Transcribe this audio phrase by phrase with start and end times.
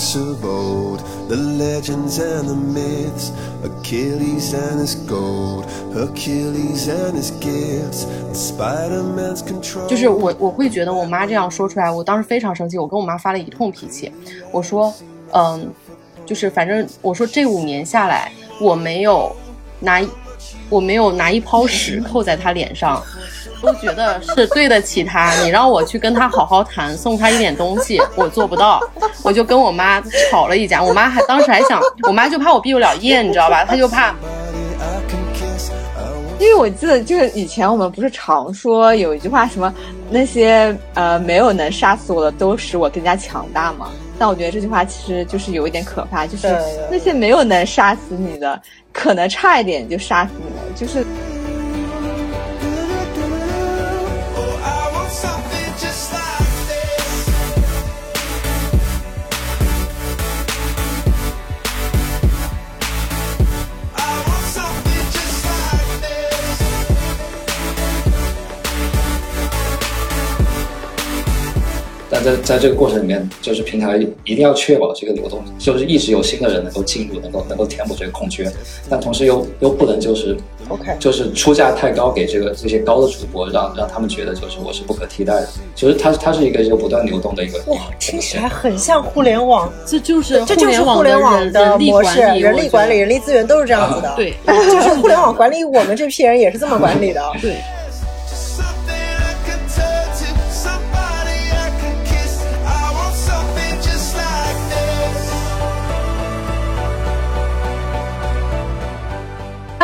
[0.00, 7.30] books of old, the legends and the myths, Achilles and his gold, Hercules and his
[7.32, 9.86] gifts, Spider-Man's control.
[9.86, 14.10] 就是我我会觉得我妈这样说出来，我当时非常生气，我跟我妈发了一通脾气，
[14.50, 14.92] 我说，
[15.32, 15.70] 嗯，
[16.24, 19.34] 就是反正我说这五年下来，我没有
[19.80, 20.00] 拿
[20.70, 23.02] 我没有拿一泡屎扣在她脸上。
[23.60, 28.80] 都觉得是对得起他，你让我去跟他好好谈，送他一点东西， 我做不到，
[29.22, 30.82] 我就跟我妈吵了一架。
[30.82, 33.64] 我妈还当时还想，我妈就怕我毕不了业，你知道吧？
[33.64, 34.14] 她就怕。
[36.38, 39.70] 因为我记得就是以前我们不是常说有一句话什么
[40.08, 43.90] 那些呃没有能杀死我的都使我更加强大嘛。
[44.18, 46.56] 但我觉得这句话其实就是有一点可怕，就是
[46.90, 48.58] 那些没有能杀死你的，
[48.90, 51.04] 可能差一点就杀死你了，就是。
[72.22, 78.50] 但在在这个过程里面，就是平台一定要确保这个流动，就是一直有新的人能够进入，能够能够填补这个空缺，
[78.88, 80.36] 但同时又又不能就是
[80.68, 85.48] OK 就是出价太高给这个这些高的主播，让让他们觉得就是我是不可替代的。
[85.74, 87.58] 其实它它是一个就不断流动的一个。
[87.66, 94.12] 哇，听起来很像互联网，这就是这就是互联网的模式，人力管理、人力资源都是这样子的。
[94.16, 97.22] 对 就是互联网管理我们这批人也是这么管理的。
[97.40, 97.56] 对。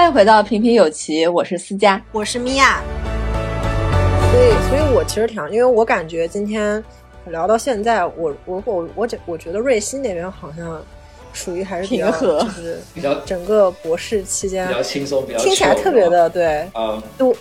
[0.07, 2.01] 迎回到平平有奇，我是思佳。
[2.13, 2.81] 我是米娅，
[4.31, 6.83] 所以，所以我其实挺，因为我感觉今天
[7.27, 10.81] 聊到现在，我我我我觉我觉得瑞希那边好像
[11.33, 17.35] 属于还是比较 平和就是比较整个博士期间比较轻松，比较听起来特别的对，啊都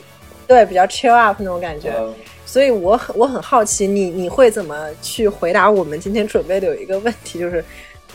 [0.48, 1.90] 对比较 chill up 那种感觉。
[1.92, 2.12] 呃
[2.48, 7.64] 所以我很我很好奇你你会怎么去回答我们今天准备的有一个问题，就是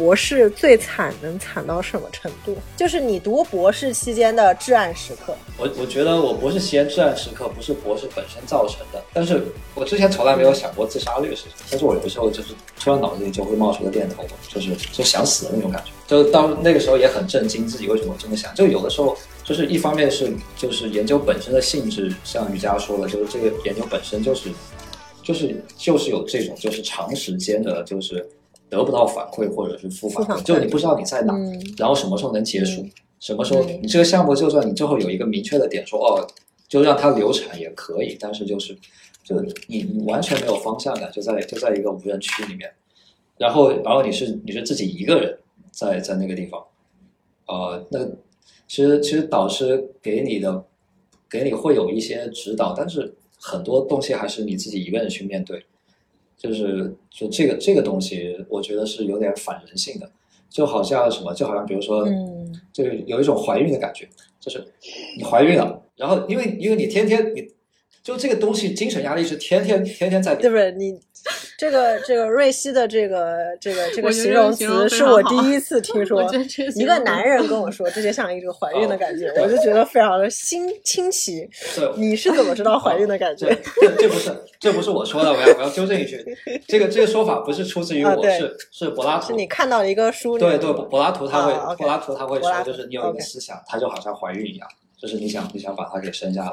[0.01, 2.57] 博士最惨能惨到什么程度？
[2.75, 5.37] 就是你读博士期间的至暗时刻。
[5.59, 9.43] 我我觉得我博士期间至暗时刻不是博士本身造成的，但是
[9.75, 15.91] 我之前从来没有想过自杀这个事情，但是我有时候就是突然脑子里就会冒出个念头，就是就想死的那种感觉。
[16.07, 18.55] 就到那个时候也很震惊自己为什么这么想。
[18.55, 24.49] 就有的时候就是一方面是就是研究本身的性质，像瑜伽说的，就是这个研究本身就是
[25.23, 28.27] 就是就是有这种就是长时间的，就是
[28.71, 36.27] 得不到反馈或者是负反馈，就你不知道你在哪，嗯然后什么时候能结束，嗯什么时候嗯你这个项目就算你最后有一个明确的点说哦，
[36.69, 38.75] 就让它流产也可以，但是就是
[39.25, 42.71] 就你你完全没有方向感，就在就在一个无人区里面，
[43.37, 45.39] 然后然后你是你是自己一个人
[45.73, 46.65] 在在那个地方，
[47.47, 48.07] 呃，那
[48.69, 50.65] 其实其实导师给你的
[51.29, 55.65] 给你会有一些指导，但是很多东西还是你自己一个人去面对，
[56.41, 60.11] 就是就这个这个东西，我觉得是有点反人性的，
[60.49, 64.09] 就好像什么，就好像比如说，嗯，就是有一种怀孕的感觉，
[64.41, 64.67] 就是
[65.19, 67.47] 你怀孕了，然后因为因为你天天你
[68.03, 70.73] 就这个东西，精神压力是天天天天在对不对？
[70.73, 70.99] 你
[71.61, 76.23] 这个这个瑞希的这个这个这个形容词是我第一次 听说
[76.75, 81.47] 一个男人跟我说这就像一个怀孕的感觉，哦我就觉得非常的新新奇。
[81.77, 83.47] 对你是怎么知道怀孕的感觉
[83.79, 83.89] 这？
[83.91, 86.25] 这这不是这不是我说的，我要我要纠正一句，
[86.67, 94.67] 这个这个说法不是出自于我，啊是是柏拉图，是你看到了一个书里对对，柏拉图他会，柏拉图他会说，就是你有一个思想，它就好像怀孕一样，
[94.99, 96.53] 就是你想你想把它给生下来。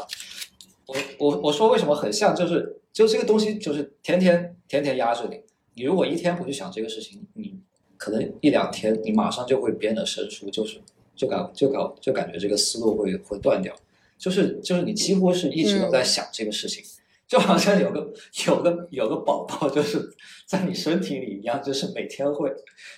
[0.87, 5.39] 我我我说为什么很像，就是就这个东西就是天天天天压着你，
[5.75, 7.55] 你如果一天不去想这个事情，你
[7.95, 10.81] 可能一两天你马上就会变得生疏，就是
[11.15, 13.71] 就感就感就感觉这个思路会会断掉，
[14.17, 16.83] 就是就是你几乎是一直都在想这个事情。
[17.27, 18.11] 就好像有个
[18.47, 20.01] 有个有个宝宝，就是
[20.47, 22.51] 在你身体里一样，就是每天会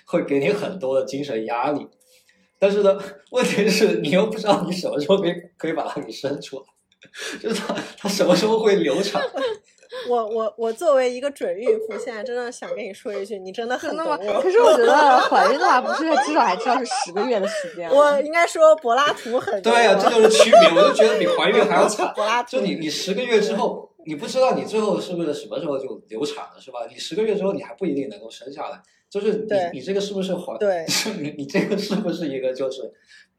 [0.05, 1.85] 会给你很多的精神压力。
[2.57, 2.97] 但是呢，
[3.31, 6.63] 问题是你又不知道你什么时候可以可以把它给生出来，
[7.41, 9.21] 就是它它什么时候会流产。
[10.07, 14.05] 我我我作为一个准孕妇，现在真的想跟你说一句，你真的很懂？
[14.05, 14.17] 我。
[14.41, 17.89] 可是我觉得怀孕的话，不是至少还知道是十个月的时间。
[17.89, 20.59] 我应该说柏拉图很懂对呀、我这就是区别。
[20.75, 22.11] 我就觉得比怀孕还要惨。
[22.15, 26.79] 柏拉图就你你十个月之后，你不知道你最后是不是什么时候就流产了，是吧？
[26.89, 30.55] 你十个月之后你还不一定能够生下来，就是你你这个是不是怀？
[30.59, 30.85] 对
[31.19, 32.81] 你你这个是不是一个就是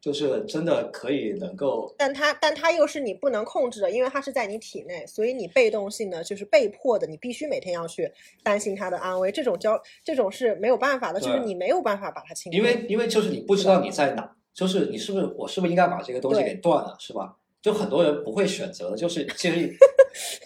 [0.00, 8.10] 就是真的可以能够但它但它又是你不能控制的，因为它是在你体内，所以你被动性的就是被迫的，你必须每天要去
[8.42, 9.30] 担心它的安危。
[9.30, 12.58] 这种交这种是没有办法的，就是你没有办法把它清空。
[12.58, 17.36] 因为因为就是你不知道你在哪，就是你是不是我是不是应该把这个东西给断了，是吧？
[17.62, 19.72] 就很多人不会选择的，就是其实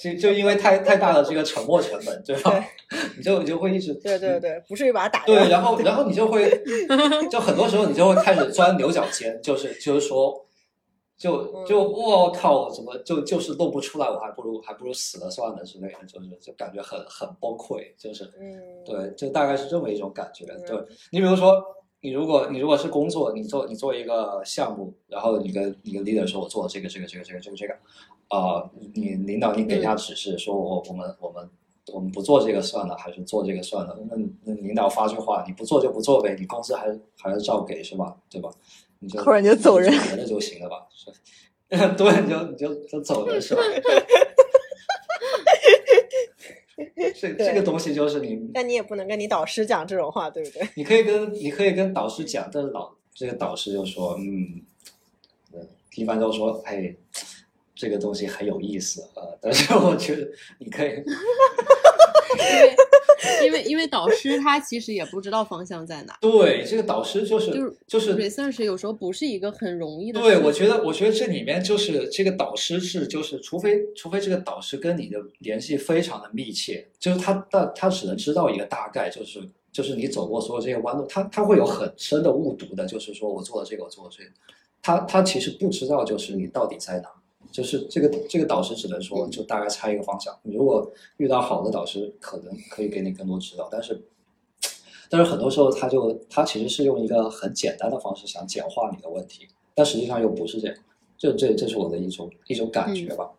[0.00, 2.64] 就就因为太太大的这个沉没成本，对吧？
[3.16, 5.34] 你就你就会一直对对对，不至于把它打掉。
[5.34, 6.62] 对，然后然后你就会
[7.30, 10.40] 就很多时候你就会开始钻牛角尖，就是就是说。
[11.16, 20.44] 就就我靠，怎么就就是弄不出来，我还不如还不如死了算了之类的，就是就感觉很很崩溃，就是嗯，对，就大概是这么一种感觉。
[20.46, 20.76] 嗯对
[21.12, 21.64] 你比如说，
[22.04, 27.74] 你如果你如果是工作，你做你做一个项目，然后你跟你跟 leader 说，我做了这个这个这个这个这个这个，
[28.28, 31.48] 啊、你领导你给下指示，说我我们我们
[31.94, 33.98] 我们不做这个算了，还是做这个算了？
[34.10, 38.14] 那那领导发句话，你不做就不做呗，你工资还还是照给是吧？
[38.28, 38.50] 对吧？
[38.98, 40.86] 你就突然就走人了就行了吧？
[40.92, 41.10] 是，
[41.96, 43.62] 对，你就你就就走人是吧？
[47.14, 50.68] 这这个东西就是你但你也不能跟你导师讲这种话，对不对？
[50.74, 54.60] 你可以跟你可以跟导师讲，但是老这个导师就说，嗯，
[55.52, 55.60] 呃
[55.94, 56.94] 一般都说，哎，
[57.74, 60.28] 这个东西很有意思啊、呃但是我觉得
[60.58, 61.04] 你可以，因
[62.46, 62.76] 为
[63.44, 79.40] 因为因为导师他其实也不知道方向在哪，对这个导师就是就是就是 research 有时候不是一个很容易的对，我觉得，我觉得这里面就是这个导师是，就是除非除非这个导师跟你的联系非常的密切，就是他他他只能知道一个大概，就是
[79.72, 84.30] 就是你走过所有这些弯路，他他会有很深的误读的，就是说我做了这个，我做了这个，
[84.82, 87.08] 他他其实不知道就是你到底在哪，
[87.54, 90.36] 就是这个这个导师只能说就大概猜一个方向。
[90.42, 94.02] 你如果遇到好的导师，可能可以给你更多指导，但是。
[95.10, 100.76] 但是很多时候，他就他其实是用一个很简单的方式想简化你的问题，但实际上又不是这样。
[101.16, 103.30] 这这这是我的一种一种感觉吧。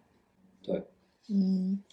[0.64, 0.82] 对
[1.28, 1.84] 嗯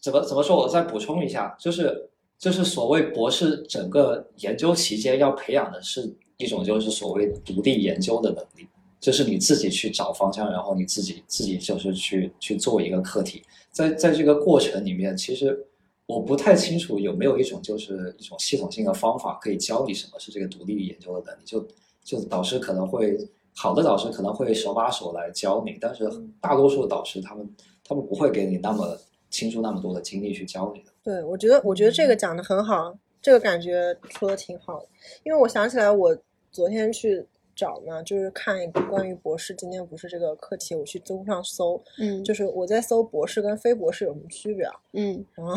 [0.00, 0.56] 怎么怎么说？
[0.56, 8.66] 我再补充一下，就是就是所谓博士整个研究期间要培养的是一种就是所谓独立研究的能力，
[9.00, 13.42] 就是你自己去找方向，然后你自己自己就是去去做一个课题。
[13.72, 15.58] 在在这个过程里面，其实
[16.06, 21.44] 我不太清楚有没有一种就是一种系统性的方法可以教你什么是这个独立研究的能力。
[21.44, 21.66] 就
[22.02, 23.16] 就导师可能会
[23.56, 26.10] 好的导师可能会手把手来教你，但是
[26.40, 27.48] 大多数导师他们
[27.84, 28.98] 他们不会给你那么
[29.30, 30.92] 倾注那么多的精力去教你的。
[31.02, 34.86] 对，我觉得我觉得这个讲的很好，这个感觉说的挺好的。
[35.22, 36.16] 因为我想起来，我
[36.50, 37.24] 昨天去
[37.60, 42.24] 找呢，就是看一个关于博士，今天不是这个课题，我去知乎上搜，嗯。
[42.24, 44.74] 就是我在搜博士跟非博士有什么区别啊？
[44.94, 45.22] 嗯。
[45.34, 45.54] 然后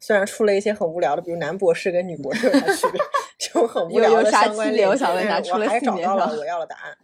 [0.00, 3.00] 虽然出了一些很无聊的，比如男博士跟女博士有啥区别，
[3.38, 6.98] 这种很无聊的有啥相关联系想问一下我还找到了我要的答案，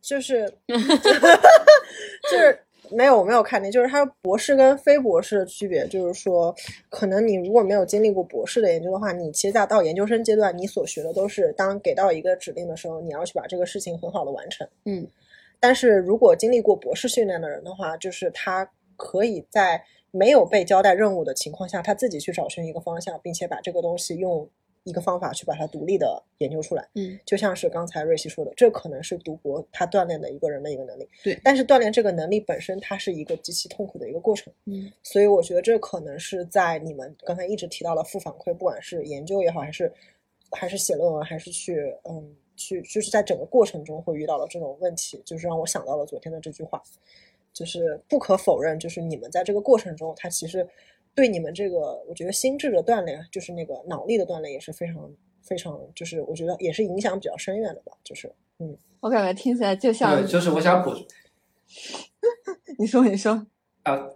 [0.00, 2.60] 就是 就是
[2.90, 6.54] 没有我没有看见，就是他博士跟非博士的区别，就是说，
[6.88, 14.66] 可能你如果没有经历过博士的研究的话，你其实在到研究生阶段，你所学的都是当给到一个指令的时候，你要去把这个事情很好的完成。
[14.84, 15.06] 嗯
[15.58, 24.48] 但是如果经历过博士训练的人的话，就是他可以在没有被交代任务的情况下，他自己去找寻一个方向，并且把这个东西用
[24.86, 26.88] 一个方法去把它独立的研究出来。
[26.94, 31.06] 嗯就像是刚才瑞希说的，这可能是读博他锻炼的一个人的一个能力。
[31.22, 34.52] 对但是锻炼这个能力本身，它是一个极其痛苦的一个过程。
[34.64, 39.92] 嗯所以我觉得这可能是在你们刚才一直提到的负反馈，不管是研究也好，还是
[40.52, 46.80] 还是写论文，还是去嗯去，就是在整个过程中会遇到的这种问题，就是让我想到了昨天的这句话，
[47.52, 50.66] 就是不可否认，就是你们在这个过程中，它其实
[51.16, 55.10] 对你们这个我觉得心智的锻炼，就是那个脑力的锻炼也是非常
[55.42, 58.78] 非常，就是我觉得也是影响比较深远的吧，就是嗯。
[59.00, 60.90] 我感觉听起来就像对，就是我想补
[62.78, 63.46] 你说你说，
[63.84, 64.08] 啊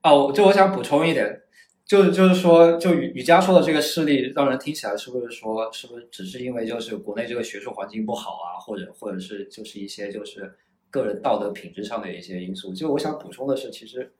[0.00, 1.42] 啊，我就我想补充一点，
[1.84, 10.54] 就就是说，就雨雨佳说的这个事例，让人听起来是不是说，是不是只是因为就是国内这个学术环境不好啊，或者或者是就是一些就是
[10.88, 12.72] 个人道德品质上的一些因素？
[12.72, 14.10] 就我想补充的是，其实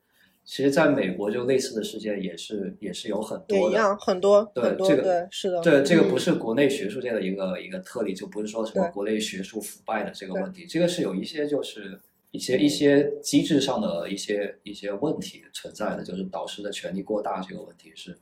[0.44, 3.64] 其实在美国就类似的事件也是也是有很多的。
[3.64, 6.18] 也一样，很多对多，这个对，是的，对，这个不嗯。
[6.18, 11.98] 是国内学术界的一个一个特例，就不是说什么国内学术腐败的这个问题，这个是有一些就是
[12.32, 18.18] 一些一些机制上的一些一些问题存在的，就是导师的权力过大这个问题是，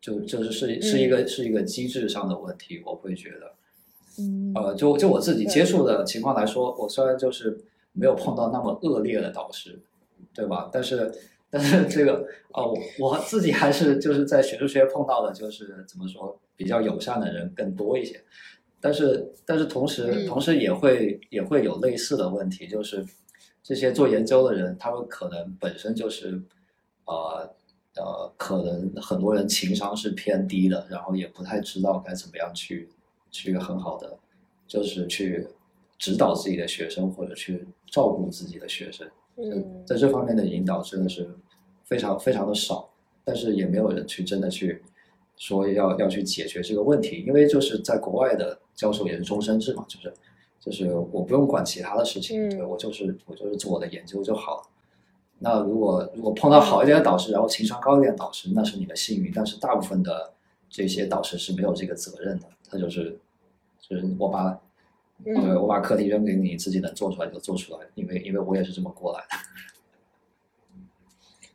[0.00, 1.10] 就就是是是一嗯。
[1.10, 3.54] 个是一个机制上的问题，我会觉得，
[4.18, 4.52] 嗯。
[4.54, 7.58] 呃，就就我自己接触的情况来说，我虽然就是
[7.92, 9.80] 没有碰到那么恶劣的导师，
[10.34, 10.70] 对吧？
[10.72, 11.12] 但是
[11.50, 18.22] 但是这个呃，我我自己还是就是在学术圈碰到的，就是怎么说比较友善的人更多一些。
[18.80, 23.04] 但是但是同时嗯同时也会也会有类似的问题，就是
[23.62, 26.42] 这些做研究的人，他们可能本身就是
[27.04, 27.48] 呃
[27.96, 32.88] 呃，可能很多人情商是偏低的，然后也不太知道该怎么样去
[33.30, 34.18] 去很好的
[34.66, 35.46] 就是去
[35.98, 39.06] 指导自己的学生或者去照顾自己的学生。
[39.36, 41.28] 嗯在这方面的引导真的是
[41.84, 42.88] 非常非常的少，
[43.24, 44.82] 但是也没有人去真的去
[45.36, 50.12] 说要要去解决这个问题，因为就是在国外的教授也是终身制嘛，就是
[50.60, 54.62] 就是我不用管其他的事情，嗯对我就是我就是做我的研究就好了。
[55.38, 60.32] 那如果如果碰到好一点的导师，然后情商高一点的导师，那是你的幸运，但是大部分的
[60.70, 63.18] 这些导师是没有这个责任的，他就是
[63.80, 64.56] 就是我把
[65.24, 69.36] 嗯对，我把课题扔给你，自己能做出来就做出来，因为因为我也是这么过来的。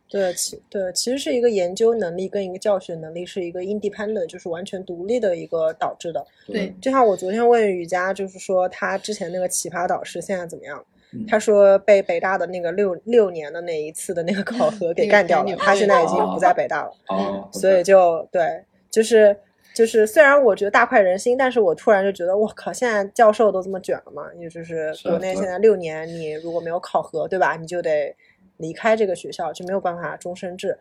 [0.09, 6.25] 对，其对，其实是一个研究能力跟一个教学能力是一个 independent，就是完全独立的一个导致的。
[6.45, 10.83] 对就像我昨天问瑜伽，就是说他之前那个奇葩导师现在怎么样？
[11.13, 19.37] 嗯他说被北大的那个六六年的那一次的那个考核给干掉了，干掉他现在已经哦不在北大了，哦，所以就对，就是
[19.77, 24.23] 就是虽然我觉得大快人心，但是我突然就觉得，我靠，现在教授都这么卷了嘛？
[24.39, 27.55] 也就是国内现在六年，你如果没有考核，对吧？
[27.55, 28.15] 你就得
[28.57, 30.75] 离开这个学校，就没有办法终身制。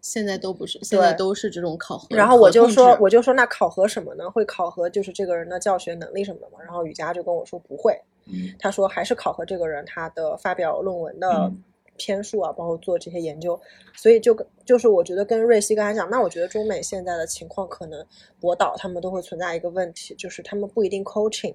[0.00, 2.06] 现在都不是，现在都是这种考核。
[2.16, 4.30] 然后我就说，我就说那考核什么呢？
[4.30, 6.58] 会考核就是这个人的教学能力什么的嘛？
[6.64, 11.62] 然后雨佳就跟我说不会，嗯他说还是考核这个人他的发表论文的嗯
[11.98, 13.60] 篇数啊，包括做这些研究。
[13.94, 18.02] 所以就跟就是我觉得跟瑞希刚才讲，那我觉得中美现在的情况可能
[18.40, 21.54] 博导他们都会存在一个问题，就是他们不一定 coaching，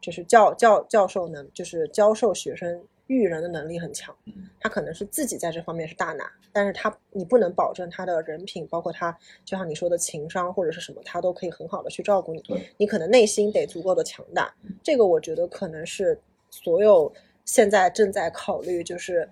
[0.00, 9.10] 就是教教教授能就是教授学生育人的能力很强嗯，他可能是自己在这方面是大拿，但是他你不能保证他的人品，包括他
[9.44, 12.42] 就像你说的情商或者是什么，他都可以很好的去照顾你。
[12.76, 16.16] 你可能内心得足够的强大，这个我觉得可能是
[16.50, 17.12] 所有
[17.44, 19.28] 现在正在考虑，就是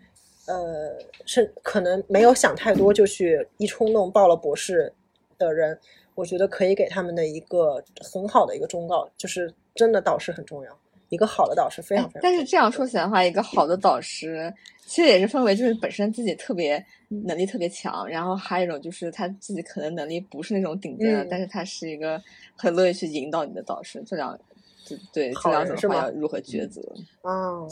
[0.48, 4.92] 呃，是可能没有想太多就去一冲动报了博士
[5.36, 5.78] 的人，
[6.14, 10.78] 我觉得可以给他们的一个很好的一个忠告，就是真的导师很重要，
[11.10, 12.30] 一个好的导师非常非常重要。
[12.30, 14.52] 哎但是这样说起来的话，一个好的导师
[14.86, 16.82] 其实也是分为就是本身自己特别
[17.26, 22.20] 能力特别强，然后还有一种就是他自己可能能力不是那种顶尖的，嗯但是他是一个
[22.56, 24.02] 很乐意去引导你的导师。
[24.06, 24.38] 这两
[24.88, 26.80] 对对这好两种是吗的话要如何抉择？
[27.20, 27.68] 啊，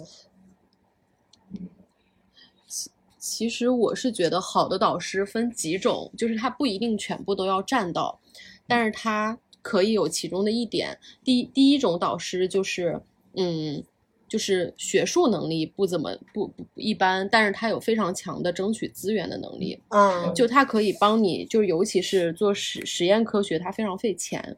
[3.29, 8.21] 其实我是觉得好的导师分几种，就是他不一定全部都要占到，
[8.69, 10.97] 但是他可以有其中的一点。
[11.25, 13.01] 第第一种导师就是，
[13.35, 13.83] 嗯，
[14.29, 19.83] 就是学术能力不怎么不不一般，但是他有非常强的争取资源的能力。
[19.89, 24.57] 嗯，就他可以帮你，就尤其是做实实验科学，他非常费钱，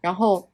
[0.00, 0.48] 然后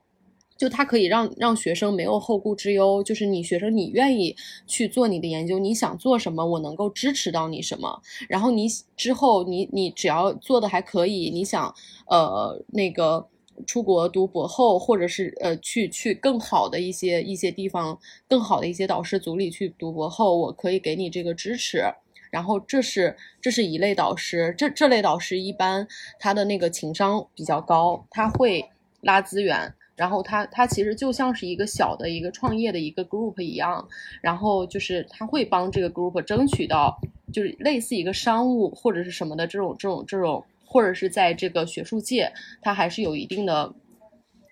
[0.63, 4.37] 就它可以让让学生没有后顾之忧，就是你学生你愿意
[4.69, 11.75] 去做你的研究，你想做什么，我能够支持到你什么，然后你之后你你只要做的还可以，你想
[12.07, 13.27] 呃那个。
[13.67, 21.85] 出国读博后，或者是呃去去更好的一些一些地方，更好的一些导师组里去读博后，我可以给你这个支持。
[22.31, 25.87] 然后这是这是一类导师，这这类导师一般
[26.19, 28.65] 他的那个情商比较高，他会
[29.03, 33.87] 拉资源，然后他他其实就像是一个小的一个创业的一个 group 一样，
[34.21, 36.99] 然后就是他会帮这个 group 争取到
[37.33, 43.75] 就是类似一个商务或者是什么的这种这种这种，或者是在这个学术界，他还是有一定的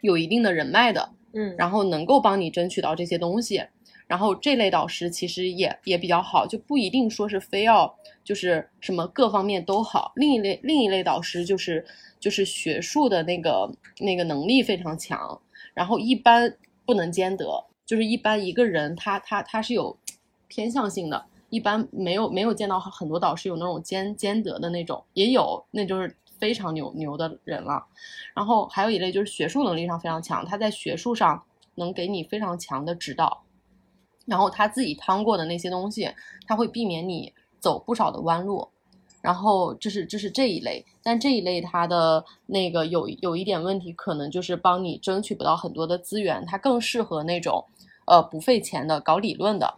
[0.02, 3.62] 有一定的人脉的，嗯，然后能够帮你争取到这些东西。
[4.06, 7.94] 然后这类导师其实也也比较好，就不一定说是非要
[8.25, 10.11] 就是什么各方面都好。
[10.16, 11.87] 另一类另一类导师就是
[12.21, 15.41] 就是学术的那个那个能力非常强，
[15.75, 19.99] 然后一般不能兼得，就是一般一个人他他他是有
[20.47, 27.87] 偏向性的，一般没有没有见到很多导师有那种兼兼得的那种，也有那就是非常牛牛的人了。
[28.35, 31.43] 然后还有一类就是学术能力上非常强，他在学术上
[31.77, 33.43] 能给你非常强的指导。
[34.27, 36.09] 然后他自己趟过的那些东西，
[36.47, 38.69] 他会避免你走不少的弯路。
[39.21, 47.65] 然后这是这是这一类，但这一类它的那个有有一点问题，可能就是帮你争取不到很多的资源，它更适合那种
[48.07, 49.75] 呃不费钱的搞理论的，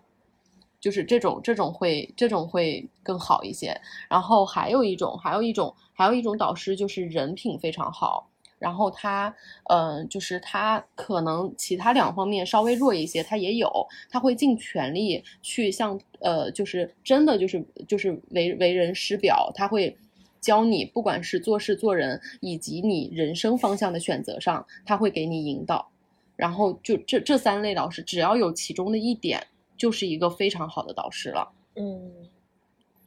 [0.81, 3.81] 就是这种这种会这种会更好一些。
[4.09, 8.29] 然后还有一种还有一种还有一种导师就是人品非常好。
[8.63, 13.69] 然后他，嗯、就是他可能其他两方面稍微弱一些，他也有，
[14.09, 19.97] 他会尽全力去向，呃，就是真的就是就是为为人师表，他会
[20.41, 25.91] 教你，不管是做事做人，以及你人生方向的选择上，他会给你引导。
[26.37, 29.45] 然后就这这三类导师，只要有其中的一点，
[29.77, 32.13] 就是一个非常好的导师了，嗯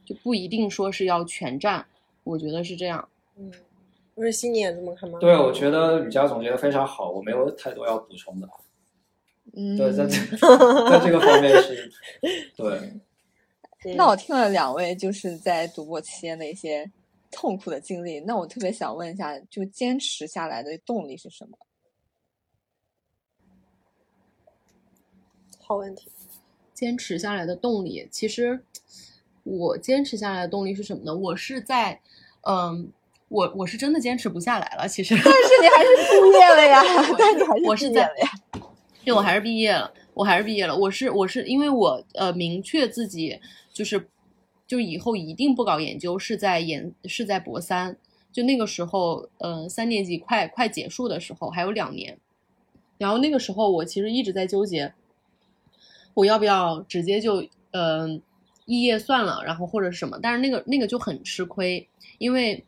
[0.04, 1.86] 就不一定说是要全占。
[2.24, 3.08] 我觉得是这样。
[3.36, 3.50] 嗯，
[4.16, 5.18] 瑞希你也这么看吗？
[5.20, 8.48] 对，我觉得雨佳总结的非常好，我没有太多要补充的。
[9.54, 10.16] 嗯，对，在这
[10.90, 11.90] 在这个方面是，
[12.56, 12.78] 对，
[13.84, 16.90] 嗯那我听了两位就是在读博期间的一些
[17.30, 21.56] 痛苦的经历，那我特别想问一下，就坚持下来的动力是什么？
[25.60, 26.10] 好问题。
[26.74, 28.62] 坚持下来的动力，其实
[29.44, 31.16] 我坚持下来的动力是什么呢？
[31.16, 31.98] 我是在，
[32.42, 32.92] 嗯，
[33.28, 34.86] 我我是真的坚持不下来了。
[34.86, 36.82] 其实，但 是你还是毕业了呀，
[37.18, 38.30] 但 你还是我是在毕业了呀。
[39.04, 40.76] 对，我还是毕业了，我还是毕业了。
[40.76, 43.40] 我是我是因为我呃明确自己
[43.72, 44.08] 就是
[44.66, 47.96] 就以后一定不搞研究，是在研是在博三，
[48.32, 52.18] 就那个时候，呃，三年级快快结束的时候，还有两年。
[52.98, 54.92] 然后那个时候我其实一直在纠结，
[56.14, 58.08] 我要不要直接就嗯、呃、
[58.66, 62.64] 肄业算了，然后或者是什么，但是那个那个就很吃亏，因为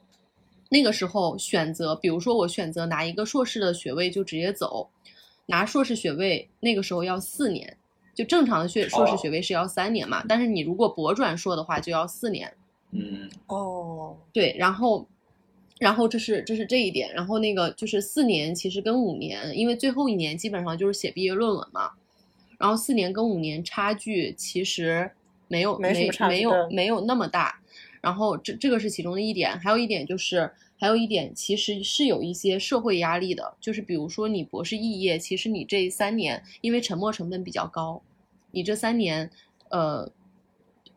[0.69, 4.91] 那个时候选择，比如说我选择拿一个硕士的学位就直接走，
[5.47, 7.77] 拿硕士学位那个时候要四年，
[8.15, 12.53] 就正常的学硕士学位是要三年嘛，但是你如果博转硕的话就要四年。
[12.91, 15.07] 嗯，哦，对，然后，
[15.79, 21.91] 然后这是这是这一点，然后那个就是四年其实跟五年，因为最后一年基本上就是写毕业论文嘛，
[22.59, 25.11] 然后四年跟五年差距其实
[25.49, 27.58] 没有没什么差没有没有那么大，
[28.01, 38.03] 然后这这个是其中的一点，还有一点就是还有一点其实是有一些社会压力的，就是比如说你博士肄业，其实你这三年因为沉没成本比较高，
[38.51, 39.31] 你这三年
[39.71, 40.11] 呃。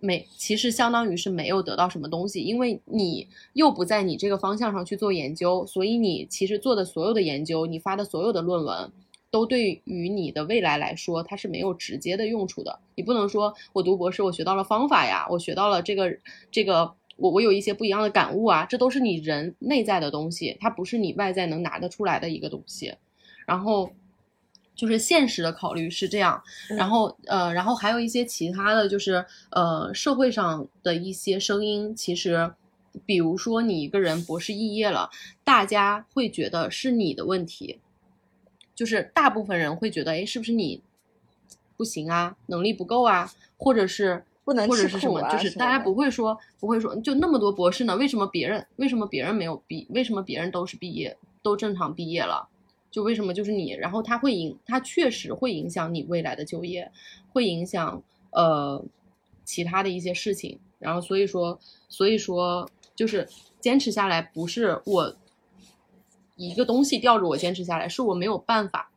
[0.03, 8.91] 没，其实相当于是没有得到什么东西，因为你又不在你这个方向上去做研究，所以你其实做的所有的研究，你发的所有的论文，
[9.31, 12.79] 都对于你的未来来说，它是没有直接的用处的。
[12.95, 16.15] 你不能说我读博士，我学到了方法呀，我学到了这个
[16.51, 22.93] 这个，我我有一些不一样的感悟啊，这都是你人内在的东西，它不是你外在能拿得出来的一个东西。
[23.47, 23.91] 然后。
[24.73, 32.51] 就是现实的考虑是这样，然后呃，然后还有一些其他的就是呃，社会上的一些声音，其实
[33.05, 35.11] 比如说你一个人博士肄业了，
[35.43, 37.79] 大家会觉得是你的问题，
[38.75, 40.81] 就是大部分人会觉得，哎，是不是你
[41.77, 52.47] 不行啊，能力不够啊，或者是不能或者是什么，就是大家不会说不会说，就那么多博士呢，为什么别人为什么别人没有毕，为什么别人都是毕业都正常毕业了？
[52.89, 56.91] 就为什么就是你，然后它会影，它确实会影响你未来的就业，
[57.31, 58.83] 会影响呃
[59.45, 61.57] 其他的一些事情，然后所以说，
[61.87, 63.27] 所以说就是
[63.61, 65.15] 坚持下来，不是我
[66.49, 68.89] 一个东西吊着我坚持下来，是我没有办法，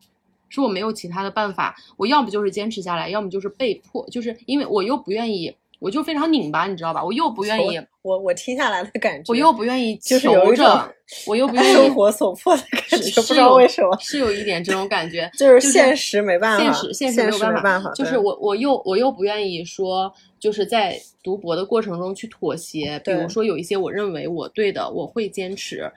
[0.49, 7.05] 是我没有其他的办法，我要不就是坚持下来，要么就是被迫，就是因为我又不愿意，我就非常拧巴，你知道吧？
[7.05, 10.95] 我又不愿意，我我听下来的感觉，我又不愿意就是有一种求着，
[11.27, 25.91] 我又不愿意生活所迫的感觉，是不知道为什么，是有一点这种感觉， 就是是现实没办法，现实现现实没有没办法，就是我我又我又不愿意说，就是在读博的过程中去妥协，比如说有一些我认为我对的，我会坚持，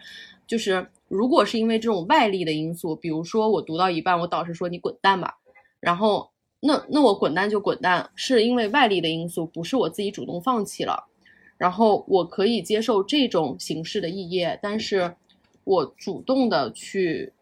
[0.46, 5.38] 就是如果是因为这种外力的因素，比如说我读到一半，我导师说你滚蛋吧，
[5.80, 11.06] 然后那那我滚蛋就滚蛋，是因为外力的因素，不是我自己主动放弃了。
[11.58, 15.16] 然后我可以接受这种形式的肄业，但是
[15.64, 17.34] 我主动的去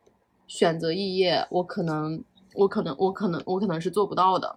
[0.48, 2.24] 选择肄业，我可能，
[2.54, 4.56] 我可能，我可能，我可能是做不到的，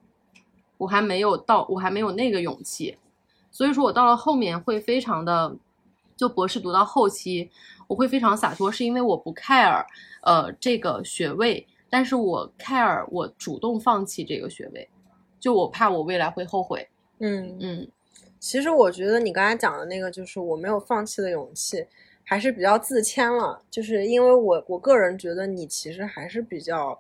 [0.76, 2.96] 我还没有到，我还没有那个勇气，
[3.50, 5.56] 所以说我到了后面会非常的，
[6.18, 7.48] 就博士读到后期，
[7.86, 9.86] 我会非常洒脱，是因为我不 care，
[10.22, 14.86] 呃，这个学位，但是我 care 我主动放弃这个学位，
[15.38, 16.88] 就我怕我未来会后悔，
[17.20, 17.88] 嗯嗯。
[18.40, 21.84] 其实我觉得你刚才讲的那个，就是我没有放弃的勇气，
[22.22, 23.62] 还是比较自谦了。
[23.70, 26.98] 就是因为我我个人觉得你其实还是比较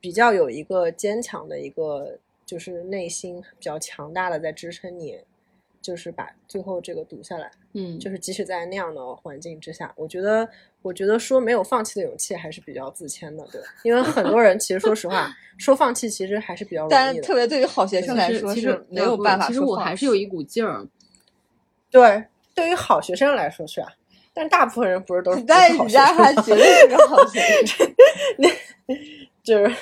[0.00, 5.18] 比较有一个坚强的一个，就是内心比较强大的在支撑你，
[5.84, 7.50] 就是把最后这个读下来。
[7.74, 10.48] 嗯，就是即使在那样的环境之下，我觉得，
[10.80, 20.86] 我觉得说没有放弃的勇气还是比较自谦的，对，因为很多人其实说实话，说放弃其实还是比较容易的，但特别对于好学生来说是其实没有办法其实我还是有一股劲儿，
[21.90, 23.92] 对，对于好学生来说是啊，
[24.32, 27.86] 但大部分人不是都是 但不是是人家还绝对是个好学生。
[29.44, 29.76] 就是，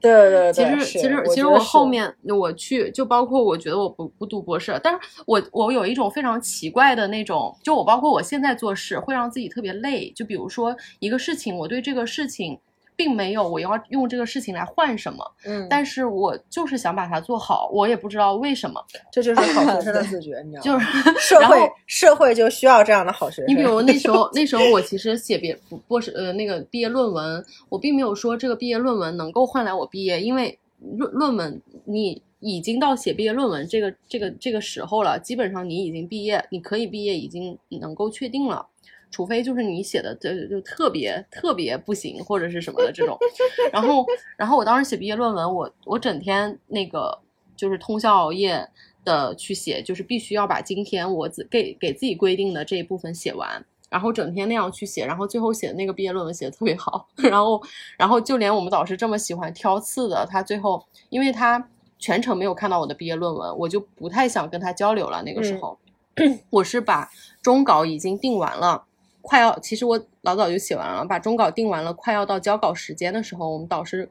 [0.00, 12.58] 对对对，其实其实其实我后面我去就包括我觉得我不不读博士，但是我我有一种非常奇怪的那种，就我包括我现在做事会让自己特别累，就比如说一个事情，我对这个事情
[12.96, 18.80] 并没有我要用这个事情来换什么，嗯，但是我就是想把它做好，我也不知道为什么，
[19.10, 21.10] 这就是好学生的 自觉，你知道吗就？
[21.12, 23.46] 是社会社会就需要这样的好学生。
[23.48, 38.66] 你比如那时候， 那时候我其实写别博士呃那个毕业论文，我并没有说这个毕业论文能够换来我毕业，因为论论文你已经到写毕业论文这个这个这个时候了，基本上你已经毕业，你可以毕业已经能够确定了。
[39.14, 43.16] 除非就是你写的就就特别特别不行或者是什么的这种，
[43.72, 44.04] 然后
[44.36, 47.16] 然后我当时写毕业论文，我我整天那个
[47.54, 48.68] 就是通宵熬夜
[49.04, 57.62] 的去写，就是必须要把今天我自给给自己规定的这一部分写完，然后整天那样去写，然后最后写的那个毕业论文写的特别好， 然后
[57.96, 61.68] 然后就连我们导师这么喜欢挑刺的，他最后因为他
[62.00, 65.22] 全程没有看到我的毕业论文，我就不太想跟他交流了。
[65.22, 65.78] 那个时候，
[66.50, 67.08] 我是把
[67.40, 68.84] 中稿已经定完了。
[69.26, 74.10] 快要，其实我老早就写完了，把中稿定完了，快要到交稿时间的时候，我们导师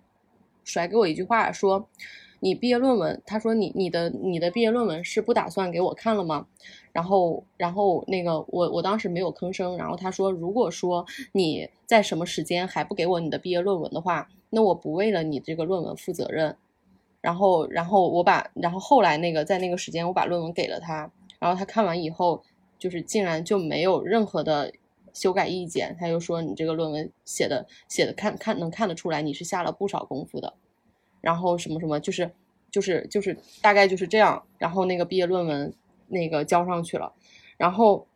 [0.64, 1.88] 甩给我一句话，说
[2.42, 6.48] ：“你毕业论文，他说你你的你的毕业论文是不打算给我看了吗？”
[6.92, 16.58] 然后然后那个我我当时没有吭声，然后他说：“如果说你在什么时间还不给我你的毕业论文的话，那我不为了你这个论文负责任。”
[17.22, 22.42] 然后然后我把然后后来那个在那个时间我把论文给了他，然后他看完以后，
[22.80, 24.74] 就是竟然就没有任何的。
[25.14, 30.56] 修改意见，他就说你这个论文写的写的看看能看得出来你是下了不少功夫的，
[31.22, 32.32] 然后什么什么就是
[32.72, 35.74] 就是就是大概就是这样，然后那个毕业论文
[36.08, 37.14] 那个交上去了，
[37.58, 38.08] 然后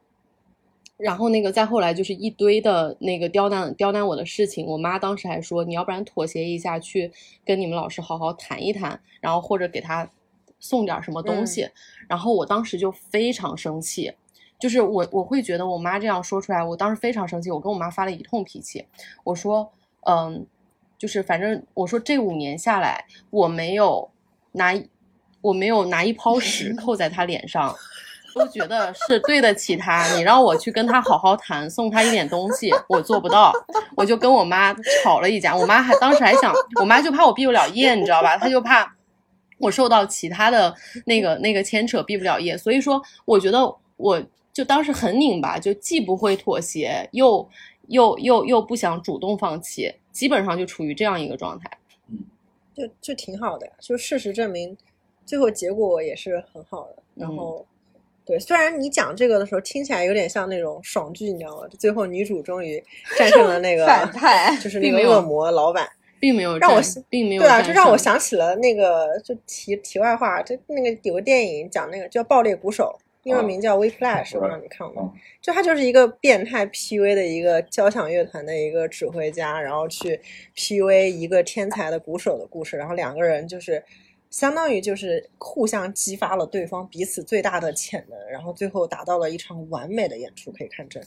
[0.98, 7.12] 然后那个再后来就是一堆的那个刁难刁难我的事情，我妈当时还说你要不然妥协一下，去
[7.46, 10.10] 跟你们老师好好谈一谈，然后或者给他
[10.60, 11.70] 送点什么东西，
[12.10, 14.12] 然后我当时就非常生气。
[14.60, 18.84] 就是我我会觉得我妈这样说出来，我当时非常生气，我跟我妈发了一通脾气。
[19.24, 19.72] 我说，
[20.08, 20.48] 嗯，
[20.98, 24.10] 就是反正我说这五年下来，我没有
[24.54, 24.74] 拿
[25.42, 27.76] 我没有拿一泡屎扣在她脸上，
[28.34, 30.08] 都觉得是对得起她。
[30.16, 33.54] 你让我去跟她好好谈，送她一点东西，我做不到。
[33.96, 38.36] 我就跟我妈吵了一架，我妈还当时还想，我妈就怕我毕不了业，你知道吧？
[38.36, 38.92] 她就怕
[39.60, 40.74] 我受到其他的
[41.06, 42.58] 那个那个牵扯，毕不了业。
[42.58, 44.20] 所以说，我觉得我。
[44.58, 47.48] 就当时很拧巴，就既不会妥协，又
[47.90, 51.70] 又又又不想主动放弃，基本上就处于这样一个状态。
[52.10, 52.18] 嗯，
[52.74, 54.76] 就就挺好的呀，就事实证明，
[55.28, 57.04] 最后结果也是很好的。
[57.14, 57.64] 然后，
[58.26, 61.68] 对，虽然你讲这个的时候听起来有点像那种爽剧，你知道吗？
[61.78, 62.84] 最后女主终于
[63.16, 65.88] 战胜了那个反派，就是那个恶魔老板，
[66.20, 72.98] 并没有让我并没有对啊，就让我想起了那个就题题外话，就那个有个电影讲那个叫《爆裂鼓手》。
[73.28, 75.14] 英文名叫 Whiplash，我不知道你看过吗？
[75.42, 80.20] 就他就是一个变态 PUA 的一个交响乐团的一个指挥家，然后去
[80.56, 82.78] PUA 一个天才的鼓手的故事。
[82.78, 83.84] 然后两个人就是
[84.30, 91.04] 相当于就是互相激发了对方彼此最大的潜能，然后最后达到了一场完美的演出，可以看真。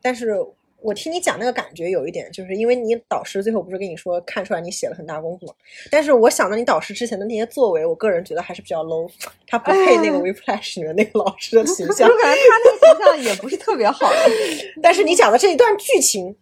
[0.00, 0.36] 但是。
[0.84, 5.54] 我听你讲那个感觉有一点，就是因为你导师最后不是跟你说看出来你写了很大功夫嘛？
[5.90, 9.10] 但是我想到你导师之前的那些作为，我个人觉得还是比较 low，
[9.48, 12.06] 他不配那个《Whiplash》里面那个老师的形 象。
[12.06, 14.10] 我感觉他那个形象也不是特别好。
[14.82, 16.36] 但是你讲的这一段剧情。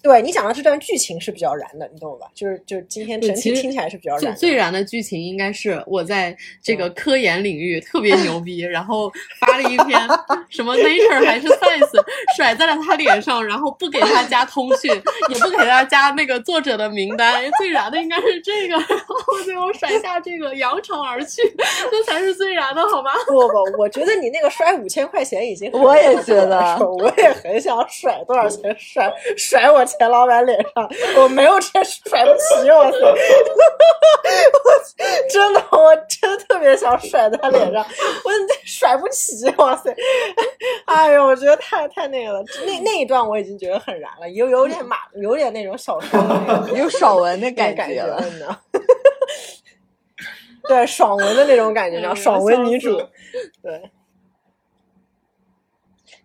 [0.00, 2.28] 对你讲的这段剧情是比较燃的，你懂吧？
[2.32, 4.34] 就是就是今天整体听起来是比较燃。
[4.36, 10.00] 最燃的剧情应该是我在这个科研领域特别牛逼，然后发了一篇
[10.48, 12.00] 什么 Nature 还是 Science
[12.36, 14.90] 甩在了他脸上，然后不给他加通讯，
[15.30, 17.42] 也不给他加那个作者的名单。
[17.58, 21.42] 最燃的应该是这个，然后最后甩下这个扬长而去，
[21.90, 23.10] 这才是最燃的好吗？
[23.26, 29.84] 不不，我觉得你那个甩五千块钱已经，我也觉得，我也很想甩多少钱甩甩我。
[29.98, 30.88] 钱老板脸上，
[31.22, 32.98] 我没有钱甩不起，我操！
[34.64, 34.70] 我
[35.28, 38.30] 真的，我真的特别想甩在他脸上，我
[38.64, 39.94] 甩不起，哇塞！
[40.86, 48.22] 哎呦，我觉得太太那个了，那那一段我已经觉得很燃了，有有点马，有点那种小说的那种，有爽文的感觉了，
[50.68, 52.96] 对，爽文的那种感觉，叫爽文女主，
[53.62, 53.90] 对。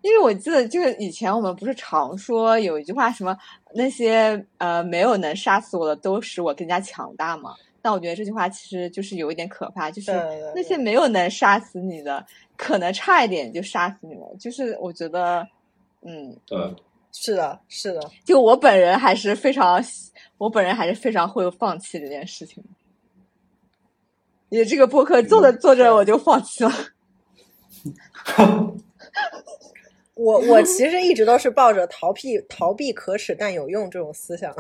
[0.02, 3.34] 因为我记得，就是以前我们不是常说有一句话，什么
[3.76, 7.54] 那些呃没有能杀死我的，都使我更加强大嘛。
[7.82, 10.12] 但我觉得这句话其实就是有一点可怕，就是
[10.56, 14.34] 那些没有能杀死你的，可能差一点就杀死你了。
[14.40, 15.46] 就是我觉得，
[16.02, 16.58] 嗯，对，
[17.12, 18.10] 是的，是的。
[18.24, 19.84] 就我本人还是非常，
[20.38, 22.64] 我本人还是非常会放弃这件事情。
[24.48, 26.72] 你这个播客做着做着我就放弃了。
[30.24, 34.56] 我我其实一直都是抱着逃避逃避可耻但有用这种思想